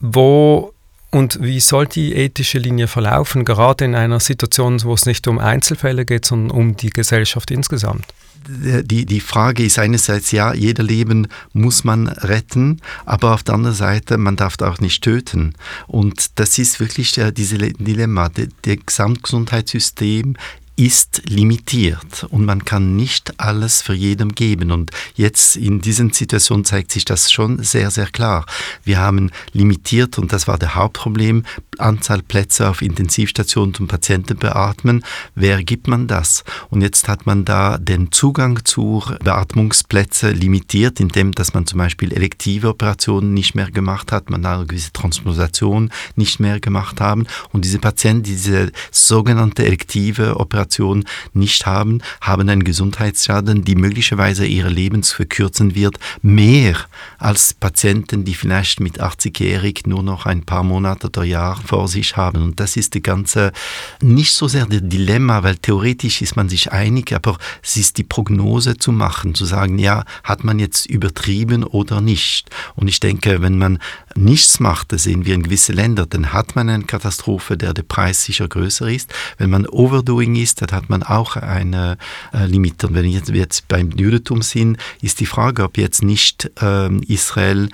Wo 0.00 0.72
und 1.16 1.38
wie 1.40 1.60
soll 1.60 1.86
die 1.86 2.14
ethische 2.14 2.58
Linie 2.58 2.88
verlaufen, 2.88 3.46
gerade 3.46 3.86
in 3.86 3.94
einer 3.94 4.20
Situation, 4.20 4.82
wo 4.82 4.92
es 4.92 5.06
nicht 5.06 5.26
um 5.28 5.38
Einzelfälle 5.38 6.04
geht, 6.04 6.26
sondern 6.26 6.50
um 6.50 6.76
die 6.76 6.90
Gesellschaft 6.90 7.50
insgesamt? 7.50 8.04
Die, 8.48 9.06
die 9.06 9.20
Frage 9.20 9.64
ist 9.64 9.78
einerseits, 9.78 10.30
ja, 10.30 10.52
jeder 10.52 10.82
Leben 10.82 11.28
muss 11.54 11.84
man 11.84 12.08
retten, 12.08 12.82
aber 13.06 13.32
auf 13.32 13.42
der 13.42 13.54
anderen 13.54 13.74
Seite, 13.74 14.18
man 14.18 14.36
darf 14.36 14.60
auch 14.60 14.78
nicht 14.78 15.02
töten. 15.02 15.54
Und 15.86 16.38
das 16.38 16.58
ist 16.58 16.80
wirklich 16.80 17.16
äh, 17.16 17.32
dieses 17.32 17.58
Dilemma. 17.78 18.28
Das 18.28 18.76
Gesamtgesundheitssystem 18.84 20.36
ist 20.76 21.22
limitiert 21.26 22.24
und 22.30 22.44
man 22.44 22.64
kann 22.64 22.96
nicht 22.96 23.40
alles 23.40 23.80
für 23.80 23.94
jedem 23.94 24.34
geben. 24.34 24.70
Und 24.70 24.90
jetzt 25.14 25.56
in 25.56 25.80
diesen 25.80 26.12
Situationen 26.12 26.64
zeigt 26.64 26.92
sich 26.92 27.06
das 27.06 27.32
schon 27.32 27.62
sehr, 27.62 27.90
sehr 27.90 28.06
klar. 28.06 28.44
Wir 28.84 28.98
haben 28.98 29.30
limitiert, 29.52 30.18
und 30.18 30.32
das 30.32 30.46
war 30.46 30.58
der 30.58 30.74
Hauptproblem, 30.74 31.44
Anzahl 31.78 32.22
Plätze 32.22 32.68
auf 32.68 32.82
Intensivstationen 32.82 33.74
zum 33.74 33.88
Patienten 33.88 34.36
beatmen. 34.36 35.04
Wer 35.34 35.62
gibt 35.62 35.88
man 35.88 36.06
das? 36.06 36.44
Und 36.70 36.82
jetzt 36.82 37.08
hat 37.08 37.26
man 37.26 37.44
da 37.44 37.78
den 37.78 38.12
Zugang 38.12 38.64
zu 38.64 39.02
Beatmungsplätzen 39.22 40.34
limitiert, 40.34 41.00
indem 41.00 41.32
dass 41.32 41.54
man 41.54 41.66
zum 41.66 41.78
Beispiel 41.78 42.12
elektive 42.12 42.68
Operationen 42.68 43.34
nicht 43.34 43.54
mehr 43.54 43.70
gemacht 43.70 44.12
hat, 44.12 44.30
man 44.30 44.44
eine 44.44 44.66
gewisse 44.66 44.92
Transplantation 44.92 45.90
nicht 46.14 46.40
mehr 46.40 46.60
gemacht 46.60 47.00
haben. 47.00 47.26
Und 47.52 47.64
diese 47.64 47.78
Patienten, 47.78 48.24
diese 48.24 48.72
sogenannte 48.90 49.64
elektive 49.64 50.38
Operation, 50.38 51.04
nicht 51.32 51.66
haben, 51.66 52.00
haben 52.20 52.48
einen 52.48 52.64
Gesundheitsschaden, 52.64 53.64
die 53.64 53.74
möglicherweise 53.74 54.46
ihre 54.46 54.68
Lebens 54.68 55.12
verkürzen 55.12 55.74
wird, 55.74 55.98
mehr 56.22 56.76
als 57.18 57.54
Patienten, 57.54 58.24
die 58.24 58.34
vielleicht 58.34 58.80
mit 58.80 59.00
80-jährig 59.00 59.82
nur 59.86 60.02
noch 60.02 60.26
ein 60.26 60.42
paar 60.42 60.62
Monate 60.62 61.08
oder 61.08 61.24
Jahr 61.24 61.56
vor 61.66 61.88
sich 61.88 62.16
haben. 62.16 62.42
Und 62.42 62.60
das 62.60 62.76
ist 62.76 62.94
die 62.94 63.02
ganze, 63.02 63.52
nicht 64.00 64.32
so 64.32 64.48
sehr 64.48 64.66
das 64.66 64.80
Dilemma, 64.82 65.42
weil 65.42 65.56
theoretisch 65.56 66.22
ist 66.22 66.36
man 66.36 66.48
sich 66.48 66.72
einig, 66.72 67.12
aber 67.12 67.38
es 67.62 67.76
ist 67.76 67.98
die 67.98 68.04
Prognose 68.04 68.76
zu 68.78 68.92
machen, 68.92 69.34
zu 69.34 69.44
sagen, 69.44 69.78
ja, 69.78 70.04
hat 70.24 70.44
man 70.44 70.58
jetzt 70.58 70.86
übertrieben 70.86 71.64
oder 71.64 72.00
nicht. 72.00 72.50
Und 72.74 72.88
ich 72.88 73.00
denke, 73.00 73.42
wenn 73.42 73.58
man 73.58 73.78
nichts 74.14 74.60
macht, 74.60 74.92
das 74.92 75.04
sehen 75.04 75.26
wir 75.26 75.34
in 75.34 75.42
gewissen 75.42 75.74
Ländern, 75.74 76.06
dann 76.08 76.32
hat 76.32 76.56
man 76.56 76.68
eine 76.68 76.84
Katastrophe, 76.84 77.56
der 77.56 77.74
der 77.74 77.82
Preis 77.82 78.24
sicher 78.24 78.48
größer 78.48 78.88
ist. 78.90 79.12
Wenn 79.38 79.50
man 79.50 79.66
Overdoing 79.66 80.36
ist, 80.36 80.62
dann 80.62 80.70
hat 80.72 80.88
man 80.88 81.02
auch 81.02 81.36
eine 81.36 81.98
äh, 82.32 82.46
Limit. 82.46 82.82
Und 82.84 82.94
wenn 82.94 83.04
wir 83.04 83.36
jetzt, 83.36 83.68
beim 83.68 83.90
Judentum 83.90 84.42
sind, 84.42 84.78
ist 85.02 85.20
die 85.20 85.26
Frage, 85.26 85.64
ob 85.64 85.78
jetzt 85.78 86.02
nicht 86.02 86.50
ähm, 86.60 87.02
Israel 87.06 87.68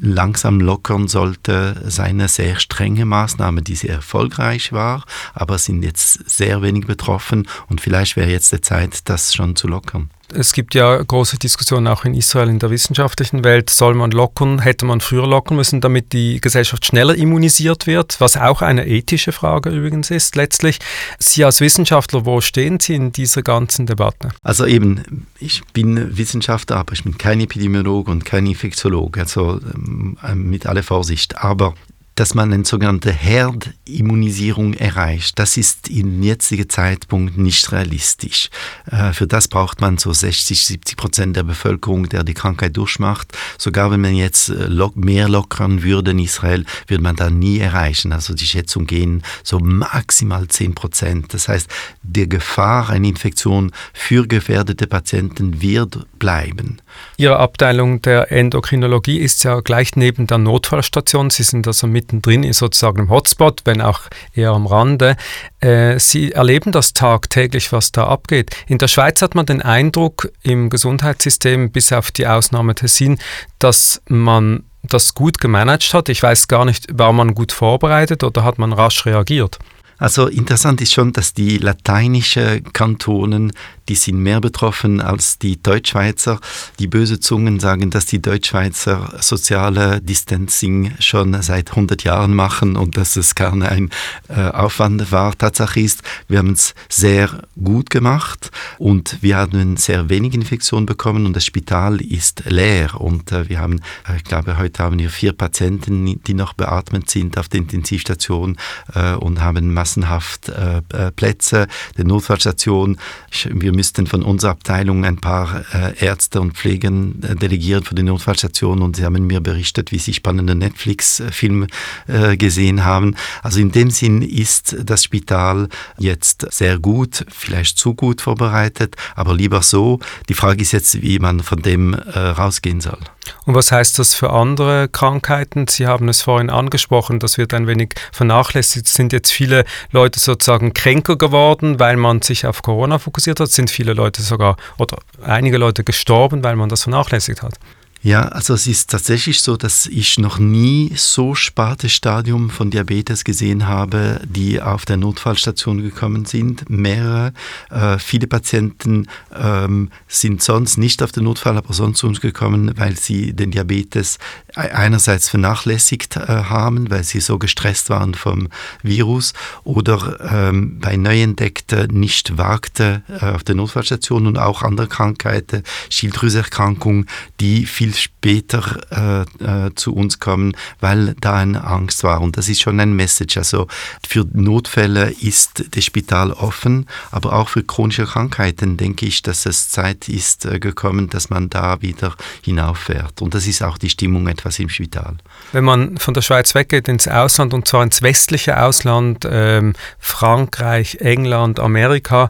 langsam 0.00 0.60
lockern 0.60 1.08
sollte, 1.08 1.82
seine 1.86 2.28
sehr 2.28 2.58
strenge 2.58 3.04
Maßnahme, 3.04 3.62
die 3.62 3.74
sehr 3.74 3.94
erfolgreich 3.94 4.72
war, 4.72 5.04
aber 5.34 5.58
sind 5.58 5.82
jetzt 5.82 6.28
sehr 6.28 6.62
wenig 6.62 6.86
betroffen 6.86 7.48
und 7.68 7.80
vielleicht 7.80 8.16
wäre 8.16 8.30
jetzt 8.30 8.52
die 8.52 8.60
Zeit, 8.60 9.08
das 9.08 9.34
schon 9.34 9.56
zu 9.56 9.68
lockern. 9.68 10.10
Es 10.34 10.52
gibt 10.52 10.74
ja 10.74 11.02
große 11.02 11.38
Diskussionen 11.38 11.86
auch 11.86 12.04
in 12.04 12.14
Israel 12.14 12.48
in 12.48 12.58
der 12.58 12.70
wissenschaftlichen 12.70 13.44
Welt. 13.44 13.70
Soll 13.70 13.94
man 13.94 14.10
lockern? 14.10 14.60
Hätte 14.60 14.84
man 14.86 15.00
früher 15.00 15.26
lockern 15.26 15.56
müssen, 15.56 15.80
damit 15.80 16.12
die 16.12 16.40
Gesellschaft 16.40 16.84
schneller 16.84 17.14
immunisiert 17.14 17.86
wird? 17.86 18.20
Was 18.20 18.36
auch 18.36 18.62
eine 18.62 18.86
ethische 18.86 19.32
Frage 19.32 19.70
übrigens 19.70 20.10
ist 20.10 20.36
letztlich. 20.36 20.78
Sie 21.18 21.44
als 21.44 21.60
Wissenschaftler, 21.60 22.26
wo 22.26 22.40
stehen 22.40 22.80
Sie 22.80 22.94
in 22.94 23.12
dieser 23.12 23.42
ganzen 23.42 23.86
Debatte? 23.86 24.30
Also 24.42 24.66
eben, 24.66 25.26
ich 25.38 25.62
bin 25.72 26.16
Wissenschaftler, 26.16 26.76
aber 26.76 26.92
ich 26.92 27.04
bin 27.04 27.18
kein 27.18 27.40
Epidemiologe 27.40 28.10
und 28.10 28.24
kein 28.24 28.46
Infektiologe. 28.46 29.20
Also 29.20 29.60
ähm, 29.74 30.16
mit 30.34 30.66
aller 30.66 30.82
Vorsicht. 30.82 31.38
Aber 31.38 31.74
dass 32.20 32.34
man 32.34 32.52
eine 32.52 32.66
sogenannte 32.66 33.12
Herdimmunisierung 33.12 34.74
erreicht. 34.74 35.38
Das 35.38 35.56
ist 35.56 35.88
im 35.88 36.22
jetzigen 36.22 36.68
Zeitpunkt 36.68 37.38
nicht 37.38 37.72
realistisch. 37.72 38.50
Äh, 38.90 39.14
für 39.14 39.26
das 39.26 39.48
braucht 39.48 39.80
man 39.80 39.96
so 39.96 40.12
60, 40.12 40.66
70 40.66 40.98
Prozent 40.98 41.36
der 41.36 41.44
Bevölkerung, 41.44 42.10
der 42.10 42.22
die 42.22 42.34
Krankheit 42.34 42.76
durchmacht. 42.76 43.32
Sogar 43.56 43.90
wenn 43.90 44.02
man 44.02 44.14
jetzt 44.14 44.50
äh, 44.50 44.68
mehr 44.96 45.30
lockern 45.30 45.82
würde 45.82 46.10
in 46.10 46.18
Israel, 46.18 46.66
würde 46.88 47.02
man 47.02 47.16
da 47.16 47.30
nie 47.30 47.58
erreichen. 47.58 48.12
Also 48.12 48.34
die 48.34 48.44
Schätzungen 48.44 48.86
gehen 48.86 49.22
so 49.42 49.58
maximal 49.58 50.46
10 50.46 50.74
Prozent. 50.74 51.32
Das 51.32 51.48
heißt, 51.48 51.70
die 52.02 52.28
Gefahr 52.28 52.90
einer 52.90 53.08
Infektion 53.08 53.72
für 53.94 54.26
gefährdete 54.26 54.86
Patienten 54.86 55.62
wird 55.62 56.06
bleiben. 56.18 56.82
Ihre 57.16 57.38
Abteilung 57.38 58.02
der 58.02 58.30
Endokrinologie 58.30 59.18
ist 59.18 59.42
ja 59.42 59.60
gleich 59.60 59.96
neben 59.96 60.26
der 60.26 60.38
Notfallstation. 60.38 61.30
Sie 61.30 61.44
sind 61.44 61.66
also 61.66 61.86
mittendrin 62.10 62.42
in 62.42 62.52
sozusagen 62.52 62.98
im 62.98 63.10
Hotspot, 63.10 63.62
wenn 63.64 63.80
auch 63.80 64.00
eher 64.34 64.50
am 64.50 64.66
Rande. 64.66 65.16
Äh, 65.60 65.98
Sie 65.98 66.32
erleben 66.32 66.72
das 66.72 66.92
tagtäglich, 66.92 67.72
was 67.72 67.92
da 67.92 68.06
abgeht. 68.06 68.50
In 68.66 68.78
der 68.78 68.88
Schweiz 68.88 69.22
hat 69.22 69.34
man 69.34 69.46
den 69.46 69.62
Eindruck 69.62 70.30
im 70.42 70.70
Gesundheitssystem, 70.70 71.70
bis 71.70 71.92
auf 71.92 72.10
die 72.10 72.26
Ausnahme 72.26 72.74
Tessin, 72.74 73.18
dass 73.58 74.02
man 74.08 74.64
das 74.82 75.14
gut 75.14 75.38
gemanagt 75.38 75.94
hat. 75.94 76.08
Ich 76.08 76.22
weiß 76.22 76.48
gar 76.48 76.64
nicht, 76.64 76.86
war 76.92 77.12
man 77.12 77.34
gut 77.34 77.52
vorbereitet 77.52 78.24
oder 78.24 78.44
hat 78.44 78.58
man 78.58 78.72
rasch 78.72 79.04
reagiert? 79.06 79.58
Also 80.00 80.26
interessant 80.26 80.80
ist 80.80 80.92
schon, 80.92 81.12
dass 81.12 81.34
die 81.34 81.58
lateinischen 81.58 82.64
Kantonen 82.72 83.52
die 83.90 83.96
sind 83.96 84.20
mehr 84.22 84.40
betroffen 84.40 85.00
als 85.00 85.38
die 85.40 85.60
Deutschschweizer. 85.60 86.38
Die 86.78 86.86
böse 86.86 87.18
Zungen 87.18 87.58
sagen, 87.58 87.90
dass 87.90 88.06
die 88.06 88.22
Deutschschweizer 88.22 89.14
soziale 89.20 90.00
Distancing 90.00 90.92
schon 91.00 91.42
seit 91.42 91.70
100 91.70 92.04
Jahren 92.04 92.32
machen 92.32 92.76
und 92.76 92.96
dass 92.96 93.16
es 93.16 93.34
gar 93.34 93.50
ein 93.50 93.90
äh, 94.28 94.42
Aufwand 94.42 95.10
war. 95.10 95.36
Tatsache 95.36 95.80
ist, 95.80 96.04
wir 96.28 96.38
haben 96.38 96.52
es 96.52 96.72
sehr 96.88 97.42
gut 97.60 97.90
gemacht 97.90 98.52
und 98.78 99.18
wir 99.22 99.38
haben 99.38 99.76
sehr 99.76 100.08
wenig 100.08 100.34
Infektionen 100.34 100.86
bekommen 100.86 101.26
und 101.26 101.34
das 101.34 101.44
Spital 101.44 102.00
ist 102.00 102.44
leer 102.46 103.00
und 103.00 103.32
äh, 103.32 103.48
wir 103.48 103.58
haben, 103.58 103.80
äh, 104.08 104.18
ich 104.18 104.24
glaube, 104.24 104.56
heute 104.56 104.84
haben 104.84 105.00
wir 105.00 105.10
vier 105.10 105.32
Patienten, 105.32 106.22
die 106.22 106.34
noch 106.34 106.52
beatmet 106.52 107.10
sind 107.10 107.36
auf 107.36 107.48
der 107.48 107.58
Intensivstation 107.58 108.56
äh, 108.94 109.14
und 109.14 109.40
haben 109.40 109.74
massenhaft 109.90 110.48
äh, 110.48 110.82
äh, 110.92 111.10
Plätze. 111.10 111.66
Die 111.98 112.04
Notfallstation, 112.04 112.98
wir 113.44 113.72
müssten 113.72 114.06
von 114.06 114.22
unserer 114.22 114.52
Abteilung 114.52 115.04
ein 115.04 115.16
paar 115.16 115.64
äh, 115.74 116.04
Ärzte 116.04 116.40
und 116.40 116.56
Pfleger 116.56 116.88
äh, 116.88 117.34
delegieren 117.34 117.82
für 117.82 117.94
die 117.94 118.02
Notfallstation 118.02 118.82
und 118.82 118.96
sie 118.96 119.04
haben 119.04 119.26
mir 119.26 119.40
berichtet, 119.40 119.90
wie 119.90 119.98
sie 119.98 120.14
spannende 120.14 120.54
Netflix-Filme 120.54 121.66
äh, 122.06 122.36
gesehen 122.36 122.84
haben. 122.84 123.16
Also 123.42 123.60
in 123.60 123.72
dem 123.72 123.90
Sinn 123.90 124.22
ist 124.22 124.76
das 124.84 125.04
Spital 125.04 125.68
jetzt 125.98 126.46
sehr 126.52 126.78
gut, 126.78 127.26
vielleicht 127.28 127.78
zu 127.78 127.94
gut 127.94 128.20
vorbereitet, 128.20 128.96
aber 129.16 129.34
lieber 129.34 129.62
so. 129.62 129.98
Die 130.28 130.34
Frage 130.34 130.62
ist 130.62 130.72
jetzt, 130.72 131.02
wie 131.02 131.18
man 131.18 131.40
von 131.40 131.62
dem 131.62 131.94
äh, 131.94 132.18
rausgehen 132.18 132.80
soll. 132.80 133.00
Und 133.46 133.54
was 133.54 133.72
heißt 133.72 133.98
das 133.98 134.14
für 134.14 134.30
andere 134.30 134.88
Krankheiten? 134.88 135.66
Sie 135.68 135.86
haben 135.86 136.08
es 136.08 136.22
vorhin 136.22 136.50
angesprochen, 136.50 137.18
das 137.18 137.38
wird 137.38 137.54
ein 137.54 137.66
wenig 137.66 137.94
vernachlässigt. 138.12 138.88
Sind 138.88 139.12
jetzt 139.12 139.30
viele 139.32 139.64
Leute 139.90 140.20
sozusagen 140.20 140.74
kränker 140.74 141.16
geworden, 141.16 141.78
weil 141.78 141.96
man 141.96 142.22
sich 142.22 142.46
auf 142.46 142.62
Corona 142.62 142.98
fokussiert 142.98 143.40
hat? 143.40 143.50
Sind 143.50 143.70
viele 143.70 143.94
Leute 143.94 144.22
sogar 144.22 144.56
oder 144.78 144.98
einige 145.22 145.58
Leute 145.58 145.84
gestorben, 145.84 146.44
weil 146.44 146.56
man 146.56 146.68
das 146.68 146.84
vernachlässigt 146.84 147.42
hat? 147.42 147.54
Ja, 148.02 148.22
also 148.28 148.54
es 148.54 148.66
ist 148.66 148.88
tatsächlich 148.88 149.42
so, 149.42 149.58
dass 149.58 149.84
ich 149.84 150.16
noch 150.16 150.38
nie 150.38 150.90
so 150.96 151.34
spätes 151.34 151.92
Stadium 151.92 152.48
von 152.48 152.70
Diabetes 152.70 153.24
gesehen 153.24 153.68
habe, 153.68 154.22
die 154.24 154.62
auf 154.62 154.86
der 154.86 154.96
Notfallstation 154.96 155.82
gekommen 155.82 156.24
sind. 156.24 156.70
Mehrere, 156.70 157.34
äh, 157.68 157.98
viele 157.98 158.26
Patienten 158.26 159.06
ähm, 159.38 159.90
sind 160.08 160.42
sonst 160.42 160.78
nicht 160.78 161.02
auf 161.02 161.12
den 161.12 161.24
Notfall, 161.24 161.58
aber 161.58 161.74
sonst 161.74 161.98
zu 161.98 162.06
uns 162.06 162.22
gekommen, 162.22 162.72
weil 162.76 162.96
sie 162.96 163.34
den 163.34 163.50
Diabetes 163.50 164.18
einerseits 164.54 165.28
vernachlässigt 165.28 166.16
äh, 166.16 166.20
haben, 166.26 166.90
weil 166.90 167.04
sie 167.04 167.20
so 167.20 167.38
gestresst 167.38 167.90
waren 167.90 168.14
vom 168.14 168.48
Virus 168.82 169.34
oder 169.62 170.48
ähm, 170.48 170.80
bei 170.80 170.96
Neuentdeckten 170.96 171.88
nicht 171.88 172.38
wagte 172.38 173.02
äh, 173.08 173.26
auf 173.26 173.44
der 173.44 173.56
Notfallstation 173.56 174.26
und 174.26 174.38
auch 174.38 174.62
andere 174.62 174.88
Krankheiten, 174.88 175.64
Schilddrüseerkrankungen, 175.90 177.06
die 177.40 177.66
viel 177.66 177.89
viel 177.90 177.94
später 177.94 179.26
äh, 179.40 179.66
äh, 179.66 179.74
zu 179.74 179.94
uns 179.94 180.20
kommen, 180.20 180.56
weil 180.80 181.14
da 181.20 181.36
eine 181.36 181.64
Angst 181.64 182.04
war. 182.04 182.20
Und 182.20 182.36
das 182.36 182.48
ist 182.48 182.60
schon 182.60 182.80
ein 182.80 182.94
Message. 182.94 183.36
Also 183.36 183.66
für 184.06 184.26
Notfälle 184.32 185.10
ist 185.10 185.64
das 185.74 185.84
Spital 185.84 186.32
offen, 186.32 186.86
aber 187.10 187.32
auch 187.32 187.48
für 187.48 187.62
chronische 187.62 188.04
Krankheiten 188.04 188.76
denke 188.76 189.06
ich, 189.06 189.22
dass 189.22 189.46
es 189.46 189.68
Zeit 189.70 190.08
ist 190.08 190.44
äh, 190.44 190.58
gekommen, 190.58 191.08
dass 191.08 191.30
man 191.30 191.50
da 191.50 191.80
wieder 191.82 192.14
hinauffährt. 192.42 193.22
Und 193.22 193.34
das 193.34 193.46
ist 193.46 193.62
auch 193.62 193.78
die 193.78 193.90
Stimmung 193.90 194.28
etwas 194.28 194.58
im 194.58 194.68
Spital. 194.68 195.16
Wenn 195.52 195.64
man 195.64 195.98
von 195.98 196.14
der 196.14 196.22
Schweiz 196.22 196.54
weggeht 196.54 196.88
ins 196.88 197.08
Ausland 197.08 197.54
und 197.54 197.66
zwar 197.66 197.82
ins 197.82 198.02
westliche 198.02 198.60
Ausland, 198.62 199.26
ähm, 199.28 199.74
Frankreich, 199.98 200.98
England, 201.00 201.60
Amerika, 201.60 202.28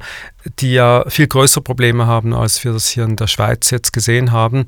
die 0.61 0.73
ja 0.73 1.05
viel 1.09 1.27
größere 1.27 1.63
Probleme 1.63 2.07
haben, 2.07 2.35
als 2.35 2.65
wir 2.65 2.73
das 2.73 2.89
hier 2.89 3.05
in 3.05 3.17
der 3.17 3.27
Schweiz 3.27 3.71
jetzt 3.71 3.93
gesehen 3.93 4.33
haben, 4.33 4.67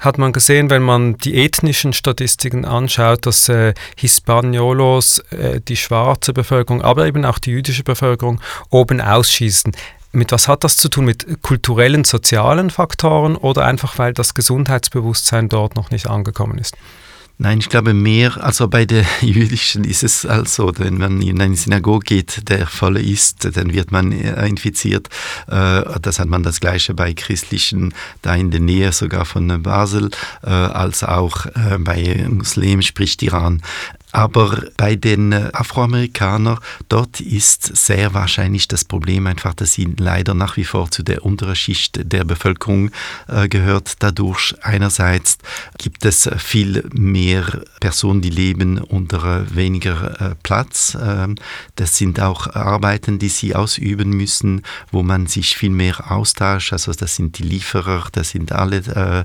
hat 0.00 0.18
man 0.18 0.32
gesehen, 0.32 0.70
wenn 0.70 0.82
man 0.82 1.16
die 1.18 1.42
ethnischen 1.42 1.92
Statistiken 1.92 2.64
anschaut, 2.64 3.26
dass 3.26 3.48
äh, 3.48 3.74
Hispaniolos, 3.96 5.18
äh, 5.30 5.60
die 5.60 5.76
schwarze 5.76 6.32
Bevölkerung, 6.32 6.82
aber 6.82 7.06
eben 7.06 7.24
auch 7.24 7.38
die 7.38 7.50
jüdische 7.50 7.84
Bevölkerung 7.84 8.40
oben 8.70 9.00
ausschießen. 9.00 9.72
Mit 10.12 10.30
was 10.30 10.46
hat 10.46 10.62
das 10.62 10.76
zu 10.76 10.88
tun? 10.88 11.06
Mit 11.06 11.42
kulturellen, 11.42 12.04
sozialen 12.04 12.70
Faktoren 12.70 13.36
oder 13.36 13.64
einfach 13.64 13.98
weil 13.98 14.12
das 14.12 14.34
Gesundheitsbewusstsein 14.34 15.48
dort 15.48 15.74
noch 15.74 15.90
nicht 15.90 16.06
angekommen 16.06 16.58
ist? 16.58 16.76
Nein, 17.36 17.58
ich 17.58 17.68
glaube 17.68 17.94
mehr, 17.94 18.42
also 18.44 18.68
bei 18.68 18.84
der 18.84 19.04
jüdischen 19.20 19.82
ist 19.82 20.04
es 20.04 20.24
also, 20.24 20.72
wenn 20.78 20.98
man 20.98 21.20
in 21.20 21.40
eine 21.40 21.56
Synagoge 21.56 22.04
geht, 22.04 22.48
der 22.48 22.66
voll 22.68 22.96
ist, 22.96 23.56
dann 23.56 23.72
wird 23.72 23.90
man 23.90 24.12
äh, 24.12 24.46
infiziert. 24.46 25.08
Äh, 25.48 25.82
das 26.00 26.20
hat 26.20 26.28
man 26.28 26.44
das 26.44 26.60
gleiche 26.60 26.94
bei 26.94 27.12
christlichen, 27.12 27.92
da 28.22 28.36
in 28.36 28.52
der 28.52 28.60
Nähe 28.60 28.92
sogar 28.92 29.24
von 29.24 29.62
Basel, 29.62 30.10
äh, 30.44 30.48
als 30.48 31.02
auch 31.02 31.46
bei 31.80 32.26
Muslimen, 32.28 32.82
sprich 32.82 33.20
Iran. 33.22 33.62
Aber 34.14 34.62
bei 34.76 34.94
den 34.94 35.32
äh, 35.32 35.50
Afroamerikanern, 35.52 36.60
dort 36.88 37.20
ist 37.20 37.76
sehr 37.76 38.14
wahrscheinlich 38.14 38.68
das 38.68 38.84
Problem 38.84 39.26
einfach, 39.26 39.54
dass 39.54 39.72
sie 39.72 39.92
leider 39.98 40.34
nach 40.34 40.56
wie 40.56 40.64
vor 40.64 40.88
zu 40.88 41.02
der 41.02 41.24
unteren 41.24 41.56
Schicht 41.56 42.12
der 42.12 42.22
Bevölkerung 42.22 42.92
äh, 43.26 43.48
gehört. 43.48 43.96
Dadurch 43.98 44.54
einerseits 44.62 45.38
gibt 45.78 46.04
es 46.04 46.30
viel 46.38 46.88
mehr 46.92 47.62
Personen, 47.80 48.22
die 48.22 48.30
leben 48.30 48.78
unter 48.78 49.52
weniger 49.52 50.20
äh, 50.20 50.34
Platz. 50.44 50.96
Ähm, 51.02 51.34
das 51.74 51.98
sind 51.98 52.20
auch 52.20 52.46
Arbeiten, 52.54 53.18
die 53.18 53.28
sie 53.28 53.56
ausüben 53.56 54.10
müssen, 54.10 54.62
wo 54.92 55.02
man 55.02 55.26
sich 55.26 55.56
viel 55.56 55.70
mehr 55.70 56.12
austauscht. 56.12 56.72
Also 56.72 56.92
das 56.92 57.16
sind 57.16 57.38
die 57.38 57.42
Lieferer, 57.42 58.06
das 58.12 58.30
sind 58.30 58.52
alle 58.52 59.24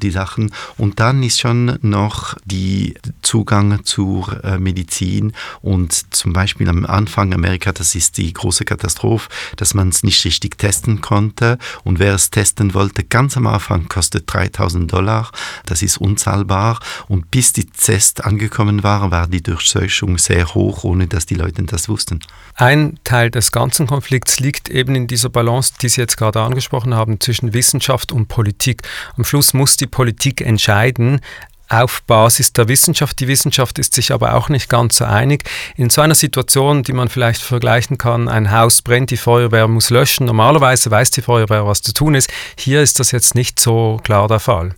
die 0.00 0.10
Sachen. 0.10 0.52
Und 0.78 1.00
dann 1.00 1.22
ist 1.22 1.40
schon 1.40 1.78
noch 1.82 2.34
die 2.46 2.94
Zugang 3.20 3.84
zu 3.84 4.21
zur 4.22 4.44
äh, 4.44 4.58
Medizin 4.58 5.32
und 5.60 6.14
zum 6.14 6.32
Beispiel 6.32 6.68
am 6.68 6.86
Anfang 6.86 7.34
Amerika, 7.34 7.72
das 7.72 7.94
ist 7.94 8.18
die 8.18 8.32
große 8.32 8.64
Katastrophe, 8.64 9.28
dass 9.56 9.74
man 9.74 9.88
es 9.88 10.02
nicht 10.02 10.24
richtig 10.24 10.58
testen 10.58 11.00
konnte 11.00 11.58
und 11.84 11.98
wer 11.98 12.14
es 12.14 12.30
testen 12.30 12.74
wollte, 12.74 13.04
ganz 13.04 13.36
am 13.36 13.46
Anfang 13.46 13.88
kostet 13.88 14.32
3000 14.32 14.92
Dollar, 14.92 15.30
das 15.66 15.82
ist 15.82 15.98
unzahlbar 15.98 16.78
und 17.08 17.30
bis 17.30 17.52
die 17.52 17.66
Test 17.66 18.24
angekommen 18.24 18.82
war, 18.82 19.10
war 19.10 19.26
die 19.26 19.42
Durchseuchung 19.42 20.18
sehr 20.18 20.54
hoch, 20.54 20.84
ohne 20.84 21.06
dass 21.06 21.26
die 21.26 21.34
Leute 21.34 21.62
das 21.64 21.88
wussten. 21.88 22.20
Ein 22.54 22.98
Teil 23.04 23.30
des 23.30 23.52
ganzen 23.52 23.86
Konflikts 23.86 24.40
liegt 24.40 24.68
eben 24.68 24.94
in 24.94 25.06
dieser 25.06 25.28
Balance, 25.28 25.74
die 25.80 25.88
Sie 25.88 26.00
jetzt 26.00 26.16
gerade 26.16 26.40
angesprochen 26.40 26.94
haben, 26.94 27.20
zwischen 27.20 27.54
Wissenschaft 27.54 28.12
und 28.12 28.28
Politik. 28.28 28.82
Am 29.16 29.24
Schluss 29.24 29.54
muss 29.54 29.76
die 29.76 29.86
Politik 29.86 30.40
entscheiden, 30.40 31.20
auf 31.68 32.02
Basis 32.02 32.52
der 32.52 32.68
Wissenschaft. 32.68 33.18
Die 33.20 33.28
Wissenschaft 33.28 33.78
ist 33.78 33.94
sich 33.94 34.12
aber 34.12 34.34
auch 34.34 34.48
nicht 34.48 34.68
ganz 34.68 34.96
so 34.96 35.04
einig. 35.04 35.44
In 35.76 35.90
so 35.90 36.00
einer 36.02 36.14
Situation, 36.14 36.82
die 36.82 36.92
man 36.92 37.08
vielleicht 37.08 37.42
vergleichen 37.42 37.98
kann, 37.98 38.28
ein 38.28 38.50
Haus 38.50 38.82
brennt, 38.82 39.10
die 39.10 39.16
Feuerwehr 39.16 39.68
muss 39.68 39.90
löschen. 39.90 40.26
Normalerweise 40.26 40.90
weiß 40.90 41.10
die 41.12 41.22
Feuerwehr, 41.22 41.66
was 41.66 41.82
zu 41.82 41.92
tun 41.92 42.14
ist. 42.14 42.30
Hier 42.58 42.82
ist 42.82 43.00
das 43.00 43.10
jetzt 43.10 43.34
nicht 43.34 43.58
so 43.58 44.00
klar 44.02 44.28
der 44.28 44.40
Fall. 44.40 44.74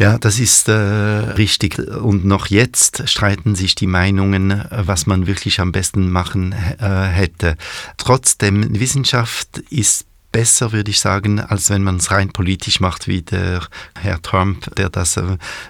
Ja, 0.00 0.16
das 0.16 0.38
ist 0.38 0.68
äh, 0.68 0.72
richtig. 0.72 1.78
Und 1.78 2.24
noch 2.24 2.46
jetzt 2.46 3.06
streiten 3.06 3.54
sich 3.54 3.74
die 3.74 3.86
Meinungen, 3.86 4.64
was 4.70 5.06
man 5.06 5.26
wirklich 5.26 5.60
am 5.60 5.72
besten 5.72 6.10
machen 6.10 6.52
äh, 6.52 6.86
hätte. 6.86 7.56
Trotzdem, 7.98 8.80
Wissenschaft 8.80 9.58
ist 9.68 10.06
besser, 10.32 10.72
würde 10.72 10.90
ich 10.90 11.00
sagen, 11.00 11.40
als 11.40 11.70
wenn 11.70 11.82
man 11.82 11.96
es 11.96 12.10
rein 12.10 12.30
politisch 12.30 12.80
macht, 12.80 13.08
wie 13.08 13.22
der 13.22 13.62
Herr 13.98 14.22
Trump, 14.22 14.74
der 14.76 14.88
das 14.88 15.16
äh, 15.16 15.22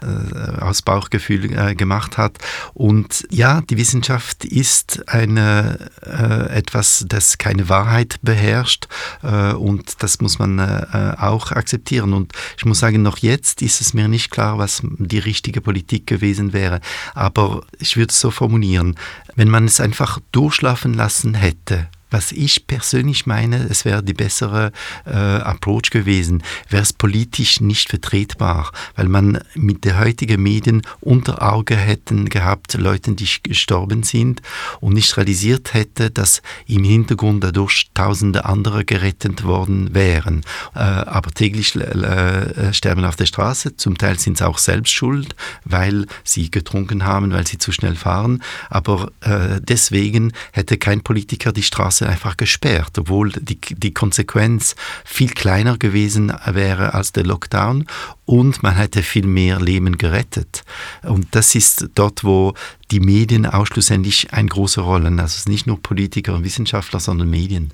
äh, 0.02 0.60
aus 0.60 0.82
Bauchgefühl 0.82 1.52
äh, 1.52 1.74
gemacht 1.74 2.18
hat. 2.18 2.38
Und 2.74 3.26
ja, 3.30 3.60
die 3.62 3.76
Wissenschaft 3.76 4.44
ist 4.44 5.08
eine, 5.08 5.90
äh, 6.02 6.50
etwas, 6.56 7.04
das 7.08 7.38
keine 7.38 7.68
Wahrheit 7.68 8.18
beherrscht 8.22 8.86
äh, 9.22 9.52
und 9.52 10.02
das 10.02 10.20
muss 10.20 10.38
man 10.38 10.58
äh, 10.58 11.14
auch 11.18 11.52
akzeptieren. 11.52 12.12
Und 12.12 12.32
ich 12.56 12.64
muss 12.64 12.80
sagen, 12.80 13.02
noch 13.02 13.18
jetzt 13.18 13.62
ist 13.62 13.80
es 13.80 13.94
mir 13.94 14.08
nicht 14.08 14.30
klar, 14.30 14.58
was 14.58 14.82
die 14.98 15.18
richtige 15.18 15.60
Politik 15.60 16.06
gewesen 16.06 16.52
wäre. 16.52 16.80
Aber 17.14 17.62
ich 17.78 17.96
würde 17.96 18.10
es 18.10 18.20
so 18.20 18.30
formulieren, 18.30 18.96
wenn 19.36 19.48
man 19.48 19.64
es 19.64 19.80
einfach 19.80 20.18
durchschlafen 20.32 20.94
lassen 20.94 21.34
hätte, 21.34 21.88
was 22.10 22.32
ich 22.32 22.66
persönlich 22.66 23.26
meine, 23.26 23.66
es 23.70 23.84
wäre 23.84 24.02
die 24.02 24.14
bessere 24.14 24.72
äh, 25.06 25.10
Approach 25.10 25.90
gewesen, 25.90 26.42
wäre 26.68 26.82
es 26.82 26.92
politisch 26.92 27.60
nicht 27.60 27.88
vertretbar, 27.88 28.72
weil 28.96 29.08
man 29.08 29.40
mit 29.54 29.84
der 29.84 29.98
heutigen 29.98 30.42
Medien 30.42 30.82
unter 31.00 31.42
Auge 31.42 31.76
hätten 31.76 32.28
gehabt, 32.28 32.74
Leuten, 32.74 33.16
die 33.16 33.28
gestorben 33.42 34.02
sind 34.02 34.42
und 34.80 34.94
nicht 34.94 35.16
realisiert 35.16 35.74
hätte, 35.74 36.10
dass 36.10 36.42
im 36.66 36.84
Hintergrund 36.84 37.44
dadurch 37.44 37.90
tausende 37.94 38.44
andere 38.44 38.84
gerettet 38.84 39.44
worden 39.44 39.94
wären. 39.94 40.42
Äh, 40.74 40.80
aber 40.80 41.30
täglich 41.30 41.76
äh, 41.76 42.72
sterben 42.72 43.04
auf 43.04 43.16
der 43.16 43.26
Straße, 43.26 43.76
zum 43.76 43.96
Teil 43.98 44.18
sind 44.18 44.38
sie 44.38 44.46
auch 44.46 44.58
selbst 44.58 44.92
schuld, 44.92 45.34
weil 45.64 46.06
sie 46.24 46.50
getrunken 46.50 47.04
haben, 47.04 47.32
weil 47.32 47.46
sie 47.46 47.58
zu 47.58 47.72
schnell 47.72 47.96
fahren, 47.96 48.42
aber 48.68 49.12
äh, 49.20 49.60
deswegen 49.60 50.32
hätte 50.52 50.78
kein 50.78 51.02
Politiker 51.02 51.52
die 51.52 51.62
Straße 51.62 51.99
Straße 52.00 52.08
einfach 52.08 52.36
gesperrt, 52.36 52.98
obwohl 52.98 53.30
die, 53.32 53.60
die 53.60 53.94
Konsequenz 53.94 54.74
viel 55.04 55.30
kleiner 55.30 55.78
gewesen 55.78 56.32
wäre 56.46 56.94
als 56.94 57.12
der 57.12 57.24
Lockdown 57.24 57.86
und 58.30 58.62
man 58.62 58.76
hätte 58.76 59.02
viel 59.02 59.26
mehr 59.26 59.58
Leben 59.58 59.98
gerettet. 59.98 60.62
Und 61.02 61.26
das 61.32 61.56
ist 61.56 61.88
dort, 61.96 62.22
wo 62.22 62.54
die 62.92 63.00
Medien 63.00 63.46
auch 63.46 63.66
schlussendlich 63.66 64.32
eine 64.32 64.48
große 64.48 64.80
Rolle. 64.80 65.08
Also 65.08 65.22
es 65.22 65.36
ist 65.38 65.48
nicht 65.48 65.66
nur 65.66 65.80
Politiker 65.80 66.34
und 66.34 66.44
Wissenschaftler, 66.44 67.00
sondern 67.00 67.28
Medien. 67.28 67.70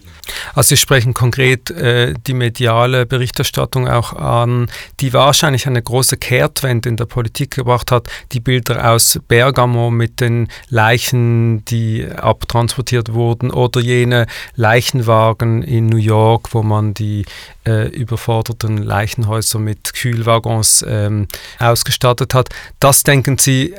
Also 0.54 0.68
Sie 0.68 0.76
sprechen 0.76 1.14
konkret 1.14 1.70
äh, 1.70 2.14
die 2.26 2.34
mediale 2.34 3.06
Berichterstattung 3.06 3.88
auch 3.88 4.12
an, 4.14 4.68
die 5.00 5.12
wahrscheinlich 5.12 5.66
eine 5.66 5.82
große 5.82 6.16
Kehrtwende 6.16 6.88
in 6.88 6.96
der 6.96 7.06
Politik 7.06 7.52
gebracht 7.52 7.90
hat. 7.90 8.08
Die 8.32 8.40
Bilder 8.40 8.92
aus 8.92 9.18
Bergamo 9.28 9.90
mit 9.90 10.20
den 10.20 10.48
Leichen, 10.68 11.64
die 11.66 12.06
abtransportiert 12.06 13.12
wurden 13.12 13.50
oder 13.50 13.80
jene 13.80 14.26
Leichenwagen 14.54 15.62
in 15.62 15.86
New 15.86 15.96
York, 15.96 16.54
wo 16.54 16.62
man 16.62 16.94
die 16.94 17.24
äh, 17.66 17.88
überforderten 17.88 18.78
Leichenhäuser 18.78 19.58
mit 19.58 19.92
Kühlwaggons 20.46 20.84
ähm, 20.88 21.28
ausgestattet 21.58 22.34
hat. 22.34 22.48
Das 22.80 23.02
denken 23.02 23.38
Sie, 23.38 23.74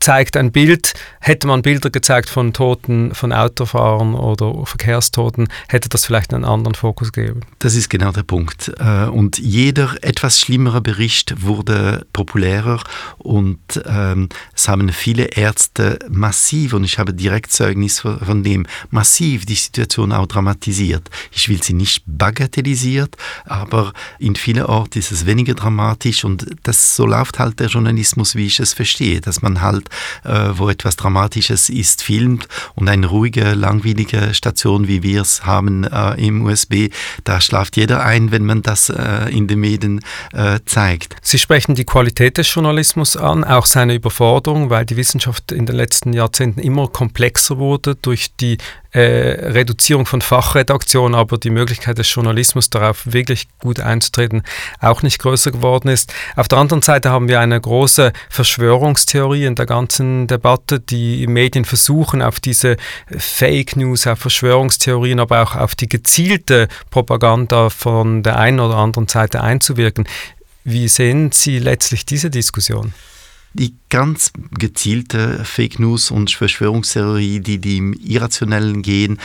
zeigt 0.00 0.36
ein 0.36 0.52
Bild, 0.52 0.94
hätte 1.20 1.46
man 1.46 1.62
Bilder 1.62 1.90
gezeigt 1.90 2.28
von 2.28 2.52
Toten, 2.52 3.14
von 3.14 3.32
Autofahrern 3.32 4.14
oder 4.14 4.66
Verkehrstoten, 4.66 5.48
hätte 5.68 5.88
das 5.88 6.04
vielleicht 6.04 6.32
einen 6.34 6.44
anderen 6.44 6.74
Fokus 6.74 7.12
gegeben. 7.12 7.40
Das 7.58 7.74
ist 7.74 7.88
genau 7.88 8.12
der 8.12 8.22
Punkt. 8.22 8.72
Äh, 8.78 9.04
und 9.04 9.38
jeder 9.38 9.96
etwas 10.02 10.38
schlimmere 10.40 10.80
Bericht 10.80 11.42
wurde 11.42 12.06
populärer 12.12 12.82
und 13.18 13.58
ähm, 13.86 14.28
es 14.54 14.68
haben 14.68 14.90
viele 14.90 15.24
Ärzte 15.24 15.98
massiv, 16.08 16.72
und 16.72 16.84
ich 16.84 16.98
habe 16.98 17.14
direkt 17.14 17.52
Zeugnis 17.52 18.00
von 18.00 18.42
dem, 18.42 18.66
massiv 18.90 19.46
die 19.46 19.54
Situation 19.54 20.12
auch 20.12 20.26
dramatisiert. 20.26 21.08
Ich 21.32 21.48
will 21.48 21.62
sie 21.62 21.74
nicht 21.74 22.02
bagatellisiert, 22.06 23.16
aber 23.44 23.92
in 24.18 24.36
vielen 24.36 24.64
Orten 24.64 24.98
ist 24.98 25.12
es 25.12 25.26
weniger 25.26 25.54
dramatisch 25.54 26.24
und 26.24 26.46
das 26.62 26.96
so 26.96 27.06
läuft 27.06 27.38
halt 27.38 27.60
der 27.60 27.68
Journalismus, 27.68 28.34
wie 28.34 28.46
ich 28.46 28.60
es 28.60 28.74
verstehe, 28.74 29.20
dass 29.20 29.42
man 29.42 29.60
halt 29.60 29.77
äh, 30.24 30.50
wo 30.52 30.68
etwas 30.68 30.96
Dramatisches 30.96 31.68
ist, 31.68 32.02
filmt 32.02 32.48
und 32.74 32.88
eine 32.88 33.06
ruhige, 33.06 33.54
langweilige 33.54 34.34
Station, 34.34 34.88
wie 34.88 35.02
wir 35.02 35.22
es 35.22 35.44
haben 35.44 35.84
äh, 35.84 36.14
im 36.14 36.44
USB, 36.44 36.90
da 37.24 37.40
schlaft 37.40 37.76
jeder 37.76 38.04
ein, 38.04 38.30
wenn 38.30 38.44
man 38.44 38.62
das 38.62 38.88
äh, 38.88 39.30
in 39.30 39.46
den 39.46 39.60
Medien 39.60 40.00
äh, 40.32 40.60
zeigt. 40.64 41.16
Sie 41.22 41.38
sprechen 41.38 41.74
die 41.74 41.84
Qualität 41.84 42.38
des 42.38 42.52
Journalismus 42.52 43.16
an, 43.16 43.44
auch 43.44 43.66
seine 43.66 43.94
Überforderung, 43.94 44.70
weil 44.70 44.84
die 44.84 44.96
Wissenschaft 44.96 45.52
in 45.52 45.66
den 45.66 45.76
letzten 45.76 46.12
Jahrzehnten 46.12 46.60
immer 46.60 46.88
komplexer 46.88 47.58
wurde 47.58 47.94
durch 47.94 48.34
die 48.40 48.58
äh, 48.92 49.00
Reduzierung 49.00 50.06
von 50.06 50.20
Fachredaktion, 50.22 51.14
aber 51.14 51.38
die 51.38 51.50
Möglichkeit 51.50 51.98
des 51.98 52.12
Journalismus 52.12 52.70
darauf 52.70 53.02
wirklich 53.04 53.48
gut 53.58 53.80
einzutreten 53.80 54.42
auch 54.80 55.02
nicht 55.02 55.18
größer 55.18 55.50
geworden 55.50 55.88
ist. 55.88 56.12
Auf 56.36 56.48
der 56.48 56.58
anderen 56.58 56.82
Seite 56.82 57.10
haben 57.10 57.28
wir 57.28 57.40
eine 57.40 57.60
große 57.60 58.12
Verschwörungstheorie 58.30 59.44
in 59.44 59.54
der 59.54 59.66
ganzen 59.66 60.26
Debatte. 60.26 60.80
Die 60.80 61.26
Medien 61.26 61.64
versuchen 61.64 62.22
auf 62.22 62.40
diese 62.40 62.76
Fake 63.16 63.76
News, 63.76 64.06
auf 64.06 64.18
Verschwörungstheorien, 64.18 65.20
aber 65.20 65.42
auch 65.42 65.54
auf 65.54 65.74
die 65.74 65.88
gezielte 65.88 66.68
Propaganda 66.90 67.70
von 67.70 68.22
der 68.22 68.38
einen 68.38 68.60
oder 68.60 68.76
anderen 68.76 69.08
Seite 69.08 69.42
einzuwirken. 69.42 70.06
Wie 70.64 70.88
sehen 70.88 71.32
Sie 71.32 71.58
letztlich 71.58 72.04
diese 72.04 72.30
Diskussion? 72.30 72.92
Die 73.58 73.74
ganz 73.88 74.32
gezielte 74.58 75.44
Fake 75.44 75.78
News 75.78 76.10
und 76.10 76.30
Verschwörungstheorie, 76.30 77.40
die, 77.40 77.58
die 77.58 77.78
im 77.78 77.92
Irrationellen 77.92 78.82
gehen, 78.82 79.18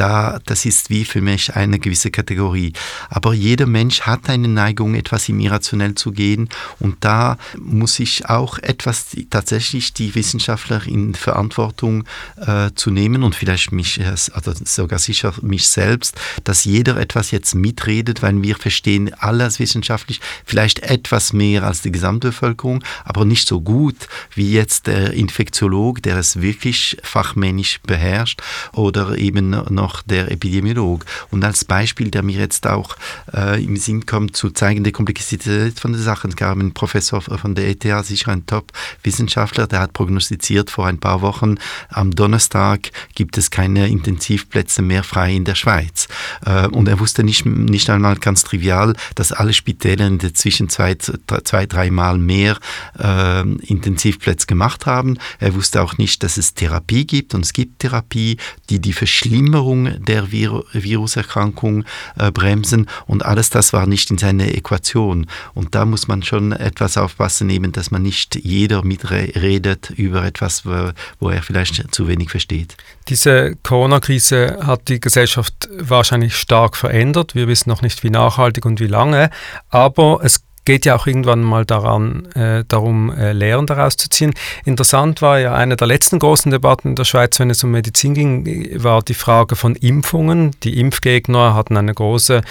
da, 0.00 0.40
das 0.46 0.64
ist 0.64 0.88
wie 0.88 1.04
für 1.04 1.20
mich 1.20 1.54
eine 1.54 1.78
gewisse 1.78 2.10
Kategorie. 2.10 2.72
Aber 3.10 3.34
jeder 3.34 3.66
Mensch 3.66 4.00
hat 4.02 4.30
eine 4.30 4.48
Neigung, 4.48 4.94
etwas 4.94 5.28
im 5.28 5.38
Irrationell 5.40 5.94
zu 5.94 6.12
gehen 6.12 6.48
und 6.78 6.96
da 7.00 7.36
muss 7.58 8.00
ich 8.00 8.26
auch 8.26 8.58
etwas 8.58 9.08
tatsächlich 9.28 9.92
die 9.92 10.14
Wissenschaftler 10.14 10.86
in 10.86 11.14
Verantwortung 11.14 12.04
äh, 12.36 12.70
zu 12.74 12.90
nehmen 12.90 13.22
und 13.22 13.34
vielleicht 13.34 13.72
mich, 13.72 14.00
also 14.02 14.54
sogar 14.64 14.98
sicher 14.98 15.34
mich 15.42 15.68
selbst, 15.68 16.18
dass 16.44 16.64
jeder 16.64 16.96
etwas 16.96 17.30
jetzt 17.30 17.54
mitredet, 17.54 18.22
weil 18.22 18.40
wir 18.42 18.56
verstehen 18.56 19.12
alles 19.14 19.58
wissenschaftlich, 19.58 20.20
vielleicht 20.46 20.78
etwas 20.78 21.34
mehr 21.34 21.64
als 21.64 21.82
die 21.82 21.92
Gesamtbevölkerung, 21.92 22.82
aber 23.04 23.26
nicht 23.26 23.46
so 23.46 23.60
gut 23.60 23.96
wie 24.34 24.50
jetzt 24.52 24.86
der 24.86 25.12
Infektiolog, 25.12 26.02
der 26.02 26.16
es 26.16 26.40
wirklich 26.40 26.96
fachmännisch 27.02 27.80
beherrscht 27.82 28.40
oder 28.72 29.18
eben 29.18 29.50
noch 29.50 29.89
noch 29.90 30.02
der 30.02 30.30
Epidemiolog. 30.30 31.04
Und 31.30 31.44
als 31.44 31.64
Beispiel, 31.64 32.10
der 32.10 32.22
mir 32.22 32.38
jetzt 32.38 32.66
auch 32.66 32.96
äh, 33.34 33.62
im 33.62 33.76
Sinn 33.76 34.06
kommt, 34.06 34.36
zu 34.36 34.50
zeigen 34.50 34.84
die 34.84 34.92
Komplexität 34.92 35.80
von 35.80 35.92
der 35.92 36.00
Sache, 36.00 36.28
es 36.28 36.36
gab 36.36 36.52
einen 36.52 36.72
Professor 36.72 37.20
von 37.20 37.54
der 37.54 37.68
ETH, 37.68 38.06
sicher 38.06 38.32
ein 38.32 38.46
Top-Wissenschaftler, 38.46 39.66
der 39.66 39.80
hat 39.80 39.92
prognostiziert 39.92 40.70
vor 40.70 40.86
ein 40.86 40.98
paar 40.98 41.22
Wochen, 41.22 41.56
am 41.88 42.12
Donnerstag 42.12 42.90
gibt 43.14 43.36
es 43.36 43.50
keine 43.50 43.88
Intensivplätze 43.88 44.82
mehr 44.82 45.02
frei 45.02 45.34
in 45.34 45.44
der 45.44 45.56
Schweiz. 45.56 46.08
Äh, 46.44 46.66
und 46.68 46.88
er 46.88 47.00
wusste 47.00 47.24
nicht, 47.24 47.46
nicht 47.46 47.90
einmal 47.90 48.16
ganz 48.16 48.44
trivial, 48.44 48.94
dass 49.14 49.32
alle 49.32 49.52
Spitäler 49.52 50.06
in 50.06 50.18
der 50.18 50.34
Zwischenzeit 50.34 51.12
zwei, 51.44 51.66
dreimal 51.66 52.18
mehr 52.18 52.58
äh, 52.98 53.42
Intensivplätze 53.42 54.46
gemacht 54.46 54.86
haben. 54.86 55.18
Er 55.38 55.54
wusste 55.54 55.82
auch 55.82 55.98
nicht, 55.98 56.22
dass 56.22 56.36
es 56.36 56.54
Therapie 56.54 57.06
gibt 57.06 57.34
und 57.34 57.44
es 57.44 57.52
gibt 57.52 57.80
Therapie, 57.80 58.36
die 58.68 58.80
die 58.80 58.92
Verschlimmerung 58.92 60.04
der 60.04 60.30
Vir 60.30 60.64
Viruserkrankung 60.72 61.84
äh, 62.16 62.30
bremsen 62.30 62.86
und 63.06 63.24
alles 63.24 63.50
das 63.50 63.72
war 63.72 63.86
nicht 63.86 64.10
in 64.10 64.18
seiner 64.18 64.48
Äquation. 64.54 65.26
Und 65.54 65.74
da 65.74 65.84
muss 65.84 66.08
man 66.08 66.22
schon 66.22 66.52
etwas 66.52 66.96
aufpassen 66.96 67.46
nehmen, 67.46 67.72
dass 67.72 67.90
man 67.90 68.02
nicht 68.02 68.36
jeder 68.36 68.84
mitredet 68.84 69.90
über 69.90 70.24
etwas, 70.24 70.64
wo 70.64 71.30
er 71.30 71.42
vielleicht 71.42 71.94
zu 71.94 72.08
wenig 72.08 72.30
versteht. 72.30 72.76
Diese 73.10 73.56
Corona-Krise 73.64 74.60
hat 74.62 74.86
die 74.86 75.00
Gesellschaft 75.00 75.68
wahrscheinlich 75.76 76.36
stark 76.36 76.76
verändert. 76.76 77.34
Wir 77.34 77.48
wissen 77.48 77.68
noch 77.68 77.82
nicht, 77.82 78.04
wie 78.04 78.10
nachhaltig 78.10 78.64
und 78.64 78.78
wie 78.78 78.86
lange, 78.86 79.30
aber 79.68 80.20
es 80.22 80.44
geht 80.64 80.84
ja 80.84 80.94
auch 80.94 81.08
irgendwann 81.08 81.42
mal 81.42 81.64
daran, 81.64 82.26
äh, 82.36 82.64
darum, 82.68 83.10
äh, 83.10 83.32
Lehren 83.32 83.66
daraus 83.66 83.96
zu 83.96 84.08
ziehen. 84.08 84.32
Interessant 84.64 85.22
war 85.22 85.40
ja 85.40 85.54
eine 85.54 85.74
der 85.74 85.88
letzten 85.88 86.20
großen 86.20 86.52
Debatten 86.52 86.90
in 86.90 86.94
der 86.94 87.04
Schweiz, 87.04 87.40
wenn 87.40 87.50
es 87.50 87.64
um 87.64 87.72
Medizin 87.72 88.14
ging, 88.14 88.80
war 88.80 89.02
die 89.02 89.14
Frage 89.14 89.56
von 89.56 89.74
Impfungen. 89.74 90.52
Die 90.62 90.78
Impfgegner 90.78 91.54
hatten 91.54 91.76
eine 91.76 91.94
große 91.94 92.42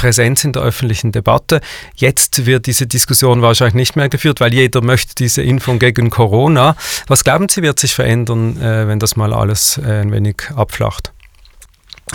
Präsenz 0.00 0.44
in 0.44 0.54
der 0.54 0.62
öffentlichen 0.62 1.12
Debatte. 1.12 1.60
Jetzt 1.94 2.46
wird 2.46 2.64
diese 2.64 2.86
Diskussion 2.86 3.42
wahrscheinlich 3.42 3.74
nicht 3.74 3.96
mehr 3.96 4.08
geführt, 4.08 4.40
weil 4.40 4.54
jeder 4.54 4.80
möchte 4.80 5.14
diese 5.14 5.42
Impfung 5.42 5.78
gegen 5.78 6.08
Corona. 6.08 6.74
Was 7.06 7.22
glauben 7.22 7.50
Sie, 7.50 7.60
wird 7.60 7.78
sich 7.78 7.94
verändern, 7.94 8.56
äh, 8.62 8.88
wenn 8.88 8.98
das 8.98 9.16
mal 9.16 9.34
alles 9.34 9.76
äh, 9.76 10.00
ein 10.00 10.10
wenig 10.10 10.36
abflacht? 10.56 11.12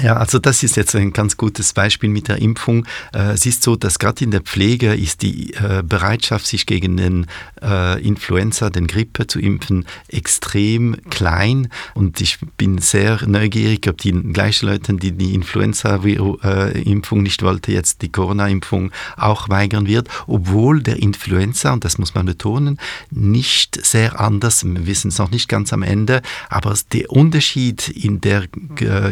Ja, 0.02 0.18
also 0.18 0.40
das 0.40 0.62
ist 0.62 0.76
jetzt 0.76 0.94
ein 0.94 1.14
ganz 1.14 1.38
gutes 1.38 1.72
Beispiel 1.72 2.10
mit 2.10 2.28
der 2.28 2.40
Impfung. 2.40 2.86
Äh, 3.14 3.32
es 3.32 3.46
ist 3.46 3.64
so, 3.64 3.78
dass 3.78 3.98
gerade 3.98 4.26
in 4.26 4.32
der 4.32 4.42
Pflege 4.42 4.94
ist 4.94 5.22
die 5.22 5.54
äh, 5.54 5.84
Bereitschaft, 5.84 6.46
sich 6.46 6.66
gegen 6.66 6.98
den 6.98 7.28
äh, 7.62 8.02
Influenza, 8.06 8.70
den 8.70 8.88
Grippe 8.88 9.26
zu 9.28 9.40
impfen, 9.40 9.86
extrem 10.10 10.98
klein. 11.10 11.70
Und 11.94 12.20
ich 12.20 12.40
bin 12.58 12.80
sehr 12.80 13.26
neugierig, 13.26 13.88
ob 13.88 14.00
die 14.00 14.12
gleichen 14.12 14.68
Leute, 14.68 14.94
die 14.96 15.14
die 15.14 15.34
Influenza-Impfung 15.34 17.24
nicht 17.24 17.42
wollten, 17.42 17.72
jetzt 17.72 18.02
die 18.02 18.12
Corona-Impfung 18.12 18.92
auch 19.16 19.48
weigern 19.48 19.88
wird, 19.88 20.10
obwohl 20.28 20.84
der 20.84 20.98
Influenza, 20.98 21.72
und 21.72 21.86
das 21.86 21.98
muss 21.98 22.14
man 22.14 22.26
betonen, 22.26 22.80
nicht 23.12 23.84
sehr 23.86 24.20
anders, 24.20 24.66
wir 24.66 24.88
wissen 24.88 25.08
es 25.08 25.20
noch 25.20 25.32
nicht 25.32 25.48
ganz 25.48 25.72
am 25.72 25.84
Ende, 25.84 26.22
aber 26.50 26.78
der 26.92 27.10
Unterschied 27.12 27.88
in 27.88 28.20
der 28.20 28.48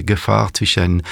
Gefahr 0.04 0.54
zwischen 0.54 0.73
zwischen 0.74 1.04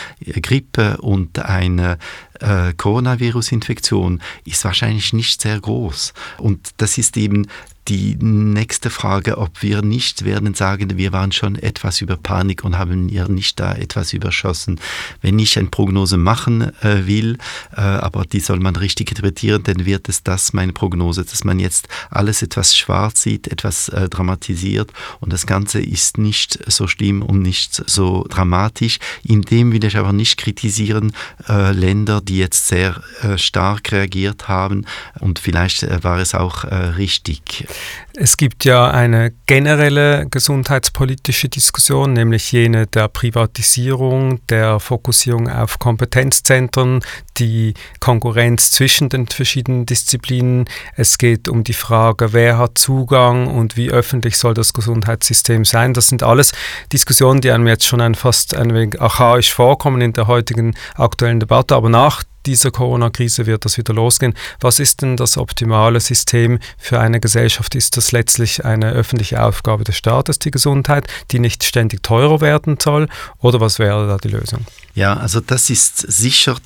Grippe 0.41 0.97
und 0.97 1.39
einer 1.39 1.97
äh, 2.39 2.73
Coronavirus-Infektion 2.73 4.21
ist 4.45 4.63
wahrscheinlich 4.65 5.13
nicht 5.13 5.41
sehr 5.41 5.59
groß. 5.59 6.13
Und 6.39 6.69
das 6.77 6.97
ist 6.97 7.17
eben 7.17 7.47
die 7.87 8.15
nächste 8.19 8.89
Frage, 8.89 9.37
ob 9.37 9.61
wir 9.61 9.81
nicht 9.81 10.23
werden 10.23 10.53
sagen, 10.53 10.97
wir 10.97 11.11
waren 11.11 11.31
schon 11.31 11.55
etwas 11.55 12.01
über 12.01 12.15
Panik 12.15 12.63
und 12.63 12.77
haben 12.77 13.09
ihr 13.09 13.27
nicht 13.27 13.59
da 13.59 13.73
etwas 13.73 14.13
überschossen. 14.13 14.79
Wenn 15.21 15.39
ich 15.39 15.57
eine 15.57 15.69
Prognose 15.69 16.17
machen 16.17 16.61
äh, 16.81 17.07
will, 17.07 17.37
äh, 17.75 17.81
aber 17.81 18.23
die 18.25 18.39
soll 18.39 18.59
man 18.59 18.75
richtig 18.75 19.09
interpretieren, 19.09 19.63
dann 19.63 19.85
wird 19.85 20.09
es 20.09 20.23
das 20.23 20.53
meine 20.53 20.73
Prognose, 20.73 21.25
dass 21.25 21.43
man 21.43 21.59
jetzt 21.59 21.87
alles 22.09 22.41
etwas 22.41 22.75
schwarz 22.77 23.23
sieht, 23.23 23.47
etwas 23.47 23.89
äh, 23.89 24.09
dramatisiert 24.09 24.91
und 25.19 25.33
das 25.33 25.47
Ganze 25.47 25.81
ist 25.81 26.17
nicht 26.17 26.59
so 26.71 26.87
schlimm 26.87 27.21
und 27.21 27.41
nicht 27.41 27.83
so 27.89 28.25
dramatisch. 28.29 28.99
In 29.23 29.41
dem 29.41 29.71
will 29.71 29.83
ich 29.83 29.97
aber 29.97 30.13
nicht 30.13 30.37
kritisieren 30.37 31.13
äh, 31.49 31.71
Länder, 31.71 32.21
die 32.21 32.37
jetzt 32.37 32.67
sehr 32.67 33.01
äh, 33.21 33.37
stark 33.37 33.91
reagiert 33.91 34.47
haben 34.47 34.85
und 35.19 35.39
vielleicht 35.39 35.83
äh, 35.83 36.03
war 36.03 36.19
es 36.19 36.35
auch 36.35 36.63
richtig. 36.63 37.65
Es 38.13 38.37
gibt 38.37 38.65
ja 38.65 38.91
eine 38.91 39.31
generelle 39.45 40.27
gesundheitspolitische 40.29 41.49
Diskussion, 41.49 42.13
nämlich 42.13 42.51
jene 42.51 42.87
der 42.87 43.07
Privatisierung, 43.07 44.45
der 44.47 44.79
Fokussierung 44.79 45.49
auf 45.49 45.79
Kompetenzzentren, 45.79 47.01
die 47.37 47.73
Konkurrenz 47.99 48.71
zwischen 48.71 49.09
den 49.09 49.27
verschiedenen 49.27 49.85
Disziplinen. 49.85 50.65
Es 50.95 51.17
geht 51.17 51.47
um 51.47 51.63
die 51.63 51.73
Frage, 51.73 52.33
wer 52.33 52.57
hat 52.57 52.77
Zugang 52.77 53.47
und 53.47 53.77
wie 53.77 53.91
öffentlich 53.91 54.37
soll 54.37 54.53
das 54.53 54.73
Gesundheitssystem 54.73 55.65
sein. 55.65 55.93
Das 55.93 56.09
sind 56.09 56.21
alles 56.21 56.51
Diskussionen, 56.91 57.41
die 57.41 57.51
einem 57.51 57.67
jetzt 57.67 57.85
schon 57.85 58.01
ein 58.01 58.15
fast 58.15 58.55
ein 58.55 58.73
wenig 58.73 59.01
archaisch 59.01 59.53
vorkommen 59.53 60.01
in 60.01 60.13
der 60.13 60.27
heutigen 60.27 60.75
aktuellen 60.95 61.39
Debatte. 61.39 61.75
Aber 61.75 61.89
nach 61.89 62.23
dieser 62.45 62.71
Corona-Krise 62.71 63.45
wird 63.45 63.65
das 63.65 63.77
wieder 63.77 63.93
losgehen. 63.93 64.33
Was 64.59 64.79
ist 64.79 65.01
denn 65.01 65.17
das 65.17 65.37
optimale 65.37 65.99
System 65.99 66.59
für 66.77 66.99
eine 66.99 67.19
Gesellschaft? 67.19 67.75
Ist 67.75 67.97
das 67.97 68.11
letztlich 68.11 68.65
eine 68.65 68.91
öffentliche 68.91 69.43
Aufgabe 69.43 69.83
des 69.83 69.97
Staates, 69.97 70.39
die 70.39 70.51
Gesundheit, 70.51 71.07
die 71.31 71.39
nicht 71.39 71.63
ständig 71.63 72.03
teurer 72.03 72.41
werden 72.41 72.77
soll? 72.79 73.07
Oder 73.39 73.59
was 73.59 73.79
wäre 73.79 74.07
da 74.07 74.17
die 74.17 74.29
Lösung? 74.29 74.65
Ja, 74.93 75.15
also 75.15 75.39
das 75.39 75.69
ist 75.69 75.97
sicher 75.97 76.57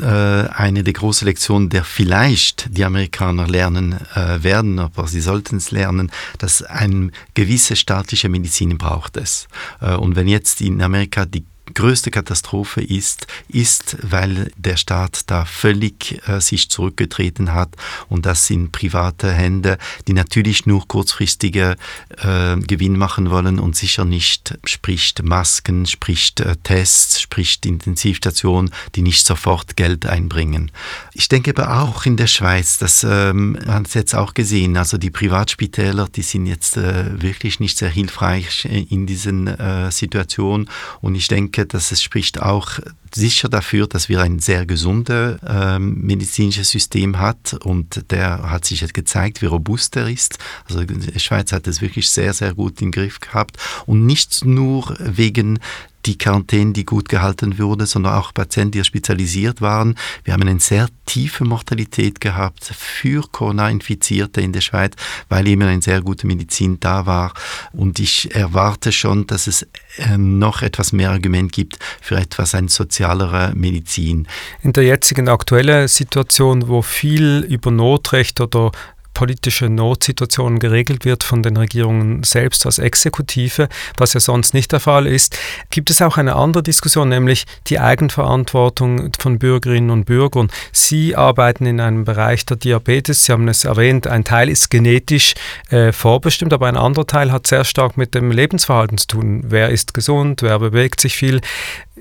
äh, 0.00 0.04
eine 0.04 0.82
der 0.82 0.94
großen 0.94 1.26
Lektionen, 1.26 1.68
der 1.68 1.84
vielleicht 1.84 2.74
die 2.76 2.84
Amerikaner 2.84 3.46
lernen 3.46 4.00
äh, 4.14 4.42
werden, 4.42 4.78
aber 4.78 5.06
sie 5.06 5.20
sollten 5.20 5.56
es 5.56 5.70
lernen, 5.70 6.10
dass 6.38 6.62
eine 6.62 7.10
gewisse 7.34 7.76
staatliche 7.76 8.30
Medizin 8.30 8.78
braucht 8.78 9.18
es. 9.18 9.46
Äh, 9.80 9.94
und 9.94 10.16
wenn 10.16 10.26
jetzt 10.26 10.62
in 10.62 10.80
Amerika 10.80 11.26
die 11.26 11.44
größte 11.72 12.10
Katastrophe 12.10 12.82
ist, 12.82 13.26
ist, 13.48 13.96
weil 14.02 14.50
der 14.56 14.76
Staat 14.76 15.22
da 15.30 15.44
völlig 15.44 16.20
äh, 16.28 16.40
sich 16.40 16.68
zurückgetreten 16.68 17.52
hat. 17.52 17.74
Und 18.08 18.26
das 18.26 18.46
sind 18.46 18.72
private 18.72 19.32
Hände, 19.32 19.78
die 20.06 20.12
natürlich 20.12 20.66
nur 20.66 20.86
kurzfristige 20.86 21.76
äh, 22.18 22.56
Gewinn 22.56 22.98
machen 22.98 23.30
wollen 23.30 23.58
und 23.58 23.76
sicher 23.76 24.04
nicht 24.04 24.58
spricht 24.64 25.22
Masken, 25.22 25.86
spricht 25.86 26.40
äh, 26.40 26.56
Tests, 26.62 27.20
spricht 27.20 27.64
Intensivstationen, 27.64 28.70
die 28.94 29.02
nicht 29.02 29.24
sofort 29.26 29.76
Geld 29.76 30.06
einbringen. 30.06 30.70
Ich 31.12 31.28
denke 31.28 31.54
aber 31.56 31.80
auch 31.82 32.04
in 32.04 32.16
der 32.16 32.26
Schweiz, 32.26 32.78
das 32.78 33.04
ähm, 33.04 33.58
man 33.66 33.84
es 33.84 33.94
jetzt 33.94 34.14
auch 34.14 34.34
gesehen, 34.34 34.76
also 34.76 34.98
die 34.98 35.10
Privatspitäler, 35.10 36.08
die 36.08 36.22
sind 36.22 36.46
jetzt 36.46 36.76
äh, 36.76 37.22
wirklich 37.22 37.60
nicht 37.60 37.78
sehr 37.78 37.90
hilfreich 37.90 38.64
in 38.64 39.06
diesen 39.06 39.46
äh, 39.46 39.90
Situationen 39.90 40.68
und 41.00 41.14
ich 41.14 41.28
denke, 41.28 41.53
denke, 41.56 41.66
dass 41.66 41.92
es 41.92 42.02
spricht 42.02 42.40
auch 42.40 42.78
sicher 43.14 43.48
dafür, 43.48 43.86
dass 43.86 44.08
wir 44.08 44.22
ein 44.22 44.38
sehr 44.38 44.66
gesundes 44.66 45.38
äh, 45.46 45.78
medizinisches 45.78 46.70
System 46.70 47.18
hat 47.18 47.54
und 47.64 48.10
der 48.10 48.50
hat 48.50 48.64
sich 48.64 48.80
jetzt 48.80 48.94
gezeigt, 48.94 49.42
wie 49.42 49.46
robust 49.46 49.96
er 49.96 50.08
ist. 50.08 50.38
Also 50.68 50.84
die 50.84 51.20
Schweiz 51.20 51.52
hat 51.52 51.66
es 51.66 51.80
wirklich 51.80 52.10
sehr, 52.10 52.32
sehr 52.32 52.54
gut 52.54 52.80
im 52.82 52.90
Griff 52.90 53.20
gehabt 53.20 53.56
und 53.86 54.06
nicht 54.06 54.44
nur 54.44 54.96
wegen 54.98 55.58
die 56.06 56.18
Quarantäne, 56.18 56.72
die 56.72 56.84
gut 56.84 57.08
gehalten 57.08 57.58
wurde, 57.58 57.86
sondern 57.86 58.14
auch 58.14 58.34
Patienten, 58.34 58.72
die 58.72 58.84
spezialisiert 58.84 59.60
waren. 59.60 59.96
Wir 60.24 60.34
haben 60.34 60.42
eine 60.42 60.60
sehr 60.60 60.88
tiefe 61.06 61.44
Mortalität 61.44 62.20
gehabt 62.20 62.64
für 62.64 63.22
Corona-Infizierte 63.30 64.40
in 64.40 64.52
der 64.52 64.60
Schweiz, 64.60 64.94
weil 65.28 65.46
eben 65.46 65.62
eine 65.62 65.82
sehr 65.82 66.02
gute 66.02 66.26
Medizin 66.26 66.78
da 66.80 67.06
war. 67.06 67.32
Und 67.72 67.98
ich 67.98 68.34
erwarte 68.34 68.92
schon, 68.92 69.26
dass 69.26 69.46
es 69.46 69.66
ähm, 69.98 70.38
noch 70.38 70.62
etwas 70.62 70.92
mehr 70.92 71.10
Argument 71.10 71.52
gibt 71.52 71.78
für 72.00 72.16
etwas 72.16 72.54
eine 72.54 72.68
sozialere 73.04 73.52
Medizin. 73.54 74.26
In 74.62 74.72
der 74.72 74.84
jetzigen 74.84 75.28
aktuellen 75.28 75.88
Situation, 75.88 76.68
wo 76.68 76.82
viel 76.82 77.40
über 77.48 77.70
Notrecht 77.70 78.40
oder 78.40 78.72
politische 79.14 79.68
Notsituationen 79.70 80.58
geregelt 80.58 81.04
wird 81.04 81.22
von 81.22 81.42
den 81.42 81.56
Regierungen 81.56 82.24
selbst 82.24 82.66
als 82.66 82.78
Exekutive, 82.78 83.68
was 83.96 84.12
ja 84.12 84.20
sonst 84.20 84.52
nicht 84.54 84.72
der 84.72 84.80
Fall 84.80 85.06
ist, 85.06 85.38
gibt 85.70 85.88
es 85.90 86.02
auch 86.02 86.18
eine 86.18 86.34
andere 86.34 86.64
Diskussion, 86.64 87.08
nämlich 87.08 87.46
die 87.68 87.78
Eigenverantwortung 87.78 89.12
von 89.18 89.38
Bürgerinnen 89.38 89.90
und 89.90 90.04
Bürgern. 90.04 90.50
Sie 90.72 91.14
arbeiten 91.14 91.64
in 91.64 91.80
einem 91.80 92.04
Bereich 92.04 92.44
der 92.44 92.56
Diabetes, 92.56 93.24
Sie 93.24 93.32
haben 93.32 93.46
es 93.46 93.64
erwähnt, 93.64 94.08
ein 94.08 94.24
Teil 94.24 94.48
ist 94.48 94.68
genetisch 94.68 95.34
äh, 95.70 95.92
vorbestimmt, 95.92 96.52
aber 96.52 96.66
ein 96.66 96.76
anderer 96.76 97.06
Teil 97.06 97.30
hat 97.30 97.46
sehr 97.46 97.64
stark 97.64 97.96
mit 97.96 98.16
dem 98.16 98.32
Lebensverhalten 98.32 98.98
zu 98.98 99.06
tun. 99.06 99.44
Wer 99.46 99.70
ist 99.70 99.94
gesund, 99.94 100.42
wer 100.42 100.58
bewegt 100.58 101.00
sich 101.00 101.14
viel. 101.14 101.40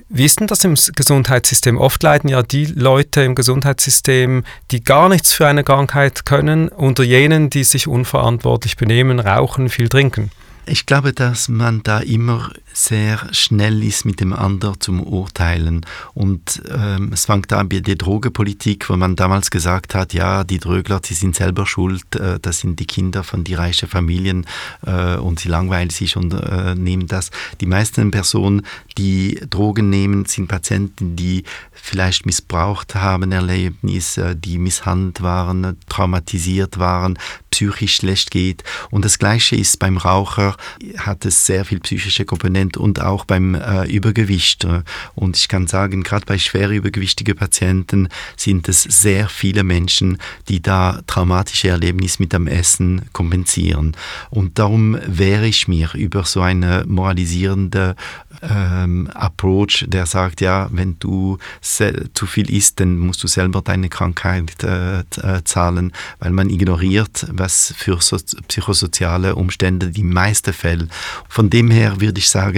Wie 0.10 0.26
ist 0.26 0.40
denn 0.40 0.48
das 0.48 0.64
im 0.64 0.74
Gesundheitssystem? 0.74 1.78
Oft 1.78 2.02
leiden 2.02 2.28
ja 2.28 2.42
die 2.42 2.66
Leute 2.66 3.22
im 3.22 3.36
Gesundheitssystem, 3.36 4.44
die 4.72 4.84
gar 4.84 5.08
nichts 5.08 5.34
für 5.34 5.46
eine 5.46 5.64
Krankheit 5.64 6.26
können, 6.26 6.70
unter 6.70 7.04
jenen, 7.04 7.52
die 7.52 7.64
sich 7.64 7.88
unverantwortlich 7.88 8.76
benehmen, 8.76 9.20
rauchen, 9.20 9.70
viel 9.70 9.90
trinken. 9.90 10.32
Ich 10.66 10.88
glaube, 10.88 11.14
dass 11.14 11.48
man 11.48 11.84
da 11.84 12.00
immer 12.00 12.50
sehr 12.74 13.20
schnell 13.32 13.84
ist, 13.84 14.06
mit 14.06 14.20
dem 14.20 14.34
anderen 14.34 14.80
zum 14.82 15.02
Urteilen. 15.02 15.86
Und 16.14 16.62
ähm, 16.70 17.12
es 17.14 17.26
fängt 17.26 17.54
an 17.54 17.70
bei 17.70 17.80
der 17.80 17.96
Drogepolitik, 17.96 18.90
wo 18.90 18.98
man 18.98 19.16
damals 19.16 19.52
gesagt 19.52 19.96
hat, 19.96 20.14
ja, 20.14 20.44
die 20.44 20.60
Drögler, 20.60 21.00
sie 21.04 21.14
sind 21.14 21.36
selber 21.36 21.66
schuld, 21.66 22.16
äh, 22.16 22.40
das 22.42 22.60
sind 22.60 22.80
die 22.80 22.88
Kinder 22.88 23.24
von 23.24 23.44
die 23.44 23.54
reichen 23.54 23.88
Familien 23.88 24.46
äh, 24.86 25.16
und 25.16 25.40
sie 25.40 25.50
langweilen 25.50 25.92
sich 25.92 26.18
und 26.18 26.34
äh, 26.34 26.76
nehmen 26.76 27.08
das. 27.08 27.30
Die 27.62 27.66
meisten 27.66 28.12
Personen, 28.12 28.66
die 28.98 29.40
Drogen 29.50 29.90
nehmen, 29.90 30.26
sind 30.26 30.48
Patienten, 30.48 31.16
die 31.16 31.44
vielleicht 31.72 32.26
missbraucht 32.26 32.96
haben, 32.96 33.32
Erlebnisse, 33.32 34.36
die 34.36 34.58
misshandelt 34.58 35.22
waren, 35.22 35.78
traumatisiert 35.90 36.80
waren, 36.80 37.20
psychisch 37.52 37.96
schlecht 37.96 38.32
geht. 38.32 38.64
Und 38.90 39.06
das 39.06 39.20
Gleiche 39.20 39.56
ist 39.56 39.78
beim 39.80 39.98
Raucher, 39.98 40.58
hat 40.98 41.26
es 41.26 41.46
sehr 41.46 41.66
viel 41.66 41.80
psychische 41.80 42.26
Komponente 42.64 42.80
und 42.80 43.02
auch 43.02 43.26
beim 43.26 43.56
äh, 43.56 43.86
Übergewicht. 43.86 44.68
Und 45.16 45.38
ich 45.38 45.48
kann 45.48 45.68
sagen, 45.68 46.04
gerade 46.04 46.26
bei 46.26 46.38
schwer 46.38 46.70
übergewichtigen 46.70 47.36
Patienten 47.36 48.10
sind 48.38 48.70
es 48.70 48.84
sehr 48.84 49.28
viele 49.30 49.64
Menschen, 49.64 50.18
die 50.48 50.62
da 50.62 51.02
traumatische 51.08 51.70
Erlebnisse 51.70 52.22
mit 52.22 52.34
dem 52.34 52.48
Essen 52.48 53.04
kompensieren. 53.12 53.96
Und 54.30 54.60
darum 54.60 54.98
wehre 55.06 55.48
ich 55.48 55.68
mir 55.68 55.94
über 55.94 56.24
so 56.26 56.42
eine 56.42 56.86
moralisierende 56.88 57.96
ähm, 58.42 59.10
Approach, 59.14 59.86
der 59.88 60.06
sagt, 60.06 60.42
ja, 60.42 60.70
wenn 60.72 60.98
du 61.00 61.38
zu 61.62 62.26
viel 62.26 62.50
isst, 62.50 62.80
dann 62.80 62.98
musst 62.98 63.24
du 63.24 63.28
selber 63.28 63.62
deine 63.62 63.90
Krankheit 63.90 64.64
äh, 64.64 65.00
äh 65.00 65.44
zahlen, 65.44 65.92
weil 66.20 66.32
man 66.32 66.50
ignoriert, 66.50 67.26
was 67.32 67.74
für 67.78 68.02
so 68.02 68.18
psychosoziale 68.48 69.36
Umstände 69.36 69.90
die 69.90 70.04
meisten 70.04 70.54
Fälle. 70.54 70.88
Von 71.30 71.50
dem 71.50 71.72
her 71.72 72.00
würde 72.02 72.20
ich 72.20 72.30
sagen, 72.30 72.53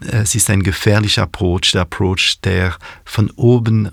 es 0.00 0.34
ist 0.34 0.50
ein 0.50 0.62
gefährlicher 0.62 1.22
Approach, 1.22 1.72
der 1.72 1.82
Approach, 1.82 2.38
der 2.42 2.76
von 3.04 3.30
oben 3.32 3.90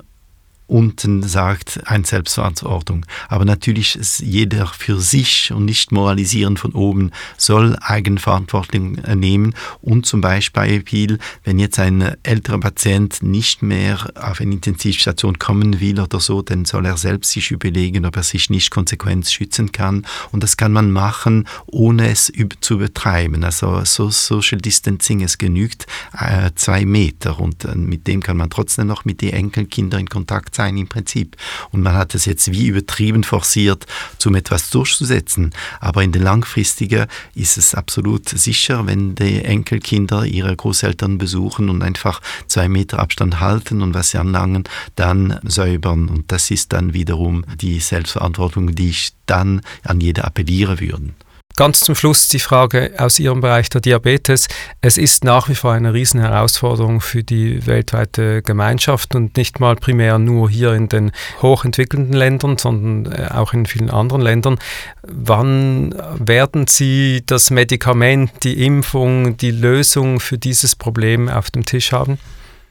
unten 0.68 1.24
sagt 1.24 1.82
ein 1.86 2.04
Selbstverantwortung. 2.04 3.06
Aber 3.30 3.46
natürlich 3.46 3.96
ist 3.96 4.20
jeder 4.20 4.68
für 4.68 5.00
sich 5.00 5.52
und 5.52 5.66
nicht 5.66 5.92
moralisieren 5.92 6.58
von 6.58 6.74
oben 6.74 7.12
soll 7.38 7.78
Eigenverantwortung 7.82 8.94
nehmen 9.16 9.54
und 9.82 10.06
zum 10.06 10.22
Beispiel, 10.22 11.18
wenn 11.44 11.60
jetzt 11.60 11.80
ein 11.80 12.16
älterer 12.24 12.60
Patient 12.60 13.24
nicht 13.24 13.62
mehr 13.62 14.12
auf 14.16 14.42
eine 14.42 14.54
Intensivstation 14.54 15.40
kommen 15.40 15.80
will 15.80 16.00
oder 16.00 16.20
so, 16.20 16.42
dann 16.42 16.66
soll 16.66 16.86
er 16.86 16.98
selbst 16.98 17.32
sich 17.32 17.52
überlegen, 17.52 18.06
ob 18.06 18.16
er 18.18 18.24
sich 18.24 18.50
nicht 18.50 18.70
konsequent 18.70 19.28
schützen 19.28 19.72
kann. 19.72 20.06
Und 20.32 20.44
das 20.44 20.58
kann 20.58 20.72
man 20.72 20.92
machen, 20.92 21.48
ohne 21.68 22.10
es 22.10 22.32
zu 22.62 22.74
übertreiben. 22.76 23.44
Also 23.44 23.84
so 23.86 24.10
Social 24.10 24.60
Distancing, 24.60 25.22
es 25.22 25.38
genügt 25.38 25.88
äh, 26.18 26.52
zwei 26.56 26.86
Meter 26.86 27.40
und 27.40 27.66
äh, 27.66 27.76
mit 27.76 28.08
dem 28.08 28.22
kann 28.22 28.38
man 28.38 28.50
trotzdem 28.50 28.88
noch 28.88 29.06
mit 29.06 29.22
den 29.22 29.34
Enkelkindern 29.34 30.02
in 30.02 30.10
Kontakt 30.10 30.57
sein 30.58 30.76
im 30.76 30.88
Prinzip. 30.88 31.38
Und 31.72 31.82
man 31.82 31.94
hat 31.94 32.14
es 32.16 32.26
jetzt 32.26 32.52
wie 32.52 32.68
übertrieben 32.68 33.24
forciert, 33.24 33.86
um 34.26 34.36
etwas 34.36 34.70
durchzusetzen. 34.70 35.52
Aber 35.80 36.04
in 36.04 36.12
der 36.12 36.22
langfristigen 36.22 37.08
ist 37.34 37.58
es 37.58 37.74
absolut 37.74 38.28
sicher, 38.28 38.86
wenn 38.86 39.16
die 39.16 39.42
Enkelkinder 39.42 40.26
ihre 40.26 40.54
Großeltern 40.54 41.18
besuchen 41.18 41.70
und 41.70 41.82
einfach 41.82 42.22
zwei 42.48 42.68
Meter 42.68 43.00
Abstand 43.00 43.40
halten 43.40 43.82
und 43.82 43.94
was 43.94 44.10
sie 44.10 44.18
anlangen, 44.18 44.66
dann 44.96 45.40
säubern. 45.44 46.10
Und 46.10 46.32
das 46.34 46.52
ist 46.52 46.74
dann 46.74 46.94
wiederum 46.94 47.46
die 47.62 47.80
Selbstverantwortung, 47.80 48.76
die 48.76 48.90
ich 48.90 49.14
dann 49.26 49.62
an 49.84 50.02
jeder 50.02 50.26
appelliere 50.26 50.82
würde. 50.82 51.14
Ganz 51.58 51.80
zum 51.80 51.96
Schluss 51.96 52.28
die 52.28 52.38
Frage 52.38 52.92
aus 53.00 53.18
Ihrem 53.18 53.42
Bereich 53.42 53.68
der 53.70 53.82
Diabetes. 53.82 54.48
Es 54.80 55.00
ist 55.00 55.24
nach 55.24 55.50
wie 55.50 55.56
vor 55.56 55.72
eine 55.74 55.92
riesen 55.92 56.20
Herausforderung 56.20 57.02
für 57.02 57.24
die 57.24 57.66
weltweite 57.66 58.44
Gemeinschaft 58.44 59.16
und 59.16 59.36
nicht 59.38 59.60
mal 59.60 59.76
primär 59.76 60.20
nur 60.20 60.52
hier 60.52 60.74
in 60.74 60.88
den 60.88 61.12
hochentwickelten 61.42 62.14
Ländern, 62.14 62.60
sondern 62.60 63.12
äh, 63.12 63.30
auch 63.34 63.54
in 63.54 63.66
vielen 63.66 63.90
anderen 63.90 64.22
Ländern. 64.22 64.60
Wann 65.02 65.96
werden 66.20 66.68
Sie 66.68 67.24
das 67.26 67.50
Medikament, 67.50 68.30
die 68.44 68.64
Impfung, 68.64 69.36
die 69.38 69.50
Lösung 69.50 70.20
für 70.20 70.38
dieses 70.38 70.76
Problem 70.76 71.28
auf 71.28 71.50
dem 71.50 71.66
Tisch 71.66 71.92
haben? 71.92 72.20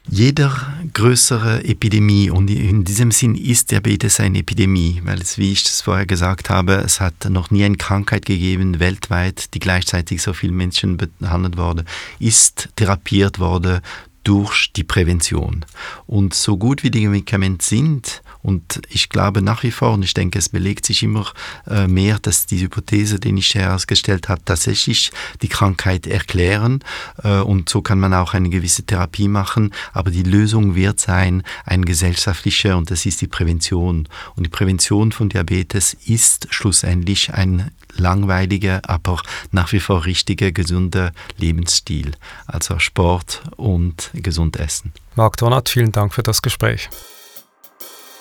Jeder 0.09 0.55
größere 0.93 1.65
Epidemie, 1.65 2.31
und 2.31 2.49
in 2.49 2.85
diesem 2.85 3.11
Sinn 3.11 3.35
ist 3.35 3.71
Diabetes 3.71 4.21
eine 4.21 4.39
Epidemie, 4.39 5.03
weil 5.05 5.21
es, 5.21 5.37
wie 5.37 5.53
ich 5.53 5.65
es 5.65 5.81
vorher 5.81 6.07
gesagt 6.07 6.49
habe, 6.49 6.75
es 6.75 7.01
hat 7.01 7.29
noch 7.29 7.51
nie 7.51 7.65
eine 7.65 7.77
Krankheit 7.77 8.25
gegeben 8.25 8.79
weltweit, 8.79 9.53
die 9.55 9.59
gleichzeitig 9.59 10.23
so 10.23 10.33
viele 10.33 10.53
Menschen 10.53 10.97
behandelt 11.19 11.57
wurde, 11.57 11.85
ist 12.21 12.69
therapiert 12.77 13.41
worden 13.41 13.81
durch 14.23 14.73
die 14.75 14.85
Prävention. 14.85 15.65
Und 16.07 16.35
so 16.35 16.57
gut 16.57 16.83
wie 16.83 16.91
die 16.91 17.07
Medikamente 17.07 17.65
sind, 17.65 18.23
und 18.47 18.81
ich 18.91 19.09
glaube 19.09 19.43
nach 19.43 19.65
wie 19.65 19.73
vor, 19.73 19.95
und 19.95 20.05
ich 20.05 20.15
denke, 20.15 20.39
es 20.39 20.51
belegt 20.51 20.87
sich 20.87 21.03
immer 21.03 21.27
äh, 21.67 21.89
mehr, 21.89 22.21
dass 22.21 22.47
die 22.47 22.61
Hypothese, 22.61 23.19
die 23.19 23.37
ich 23.37 23.57
herausgestellt 23.57 24.29
habe, 24.29 24.41
tatsächlich 24.45 25.11
die 25.43 25.49
Krankheit 25.49 26.07
erklären. 26.07 26.79
Äh, 27.25 27.41
und 27.41 27.69
so 27.69 27.83
kann 27.83 27.99
man 27.99 28.15
auch 28.15 28.35
eine 28.35 28.49
gewisse 28.49 28.85
Therapie 28.85 29.27
machen. 29.27 29.75
Aber 29.93 30.13
die 30.13 30.23
Lösung 30.23 30.77
wird 30.77 31.01
sein, 31.01 31.43
eine 31.65 31.85
gesellschaftliche, 31.85 32.77
und 32.77 32.93
das 32.93 33.05
ist 33.05 33.21
die 33.21 33.27
Prävention. 33.27 34.09
Und 34.37 34.45
die 34.47 34.51
Prävention 34.51 35.11
von 35.11 35.29
Diabetes 35.29 35.95
ist 36.07 36.47
schlussendlich 36.51 37.35
ein 37.35 37.73
langweiliger, 37.97 38.81
aber 38.85 39.23
nach 39.51 39.73
wie 39.73 39.81
vor 39.81 40.05
richtiger, 40.05 40.53
gesunder 40.53 41.11
Lebensstil. 41.37 42.13
Also 42.47 42.79
Sport 42.79 43.43
und 43.57 44.11
gesund 44.15 44.57
essen. 44.57 44.93
Marc 45.17 45.37
Donat, 45.37 45.69
vielen 45.69 45.91
Dank 45.91 46.15
für 46.15 46.23
das 46.23 46.43
Gespräch. 46.43 46.89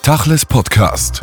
Tachles 0.06 0.44
Podcast. 0.44 1.20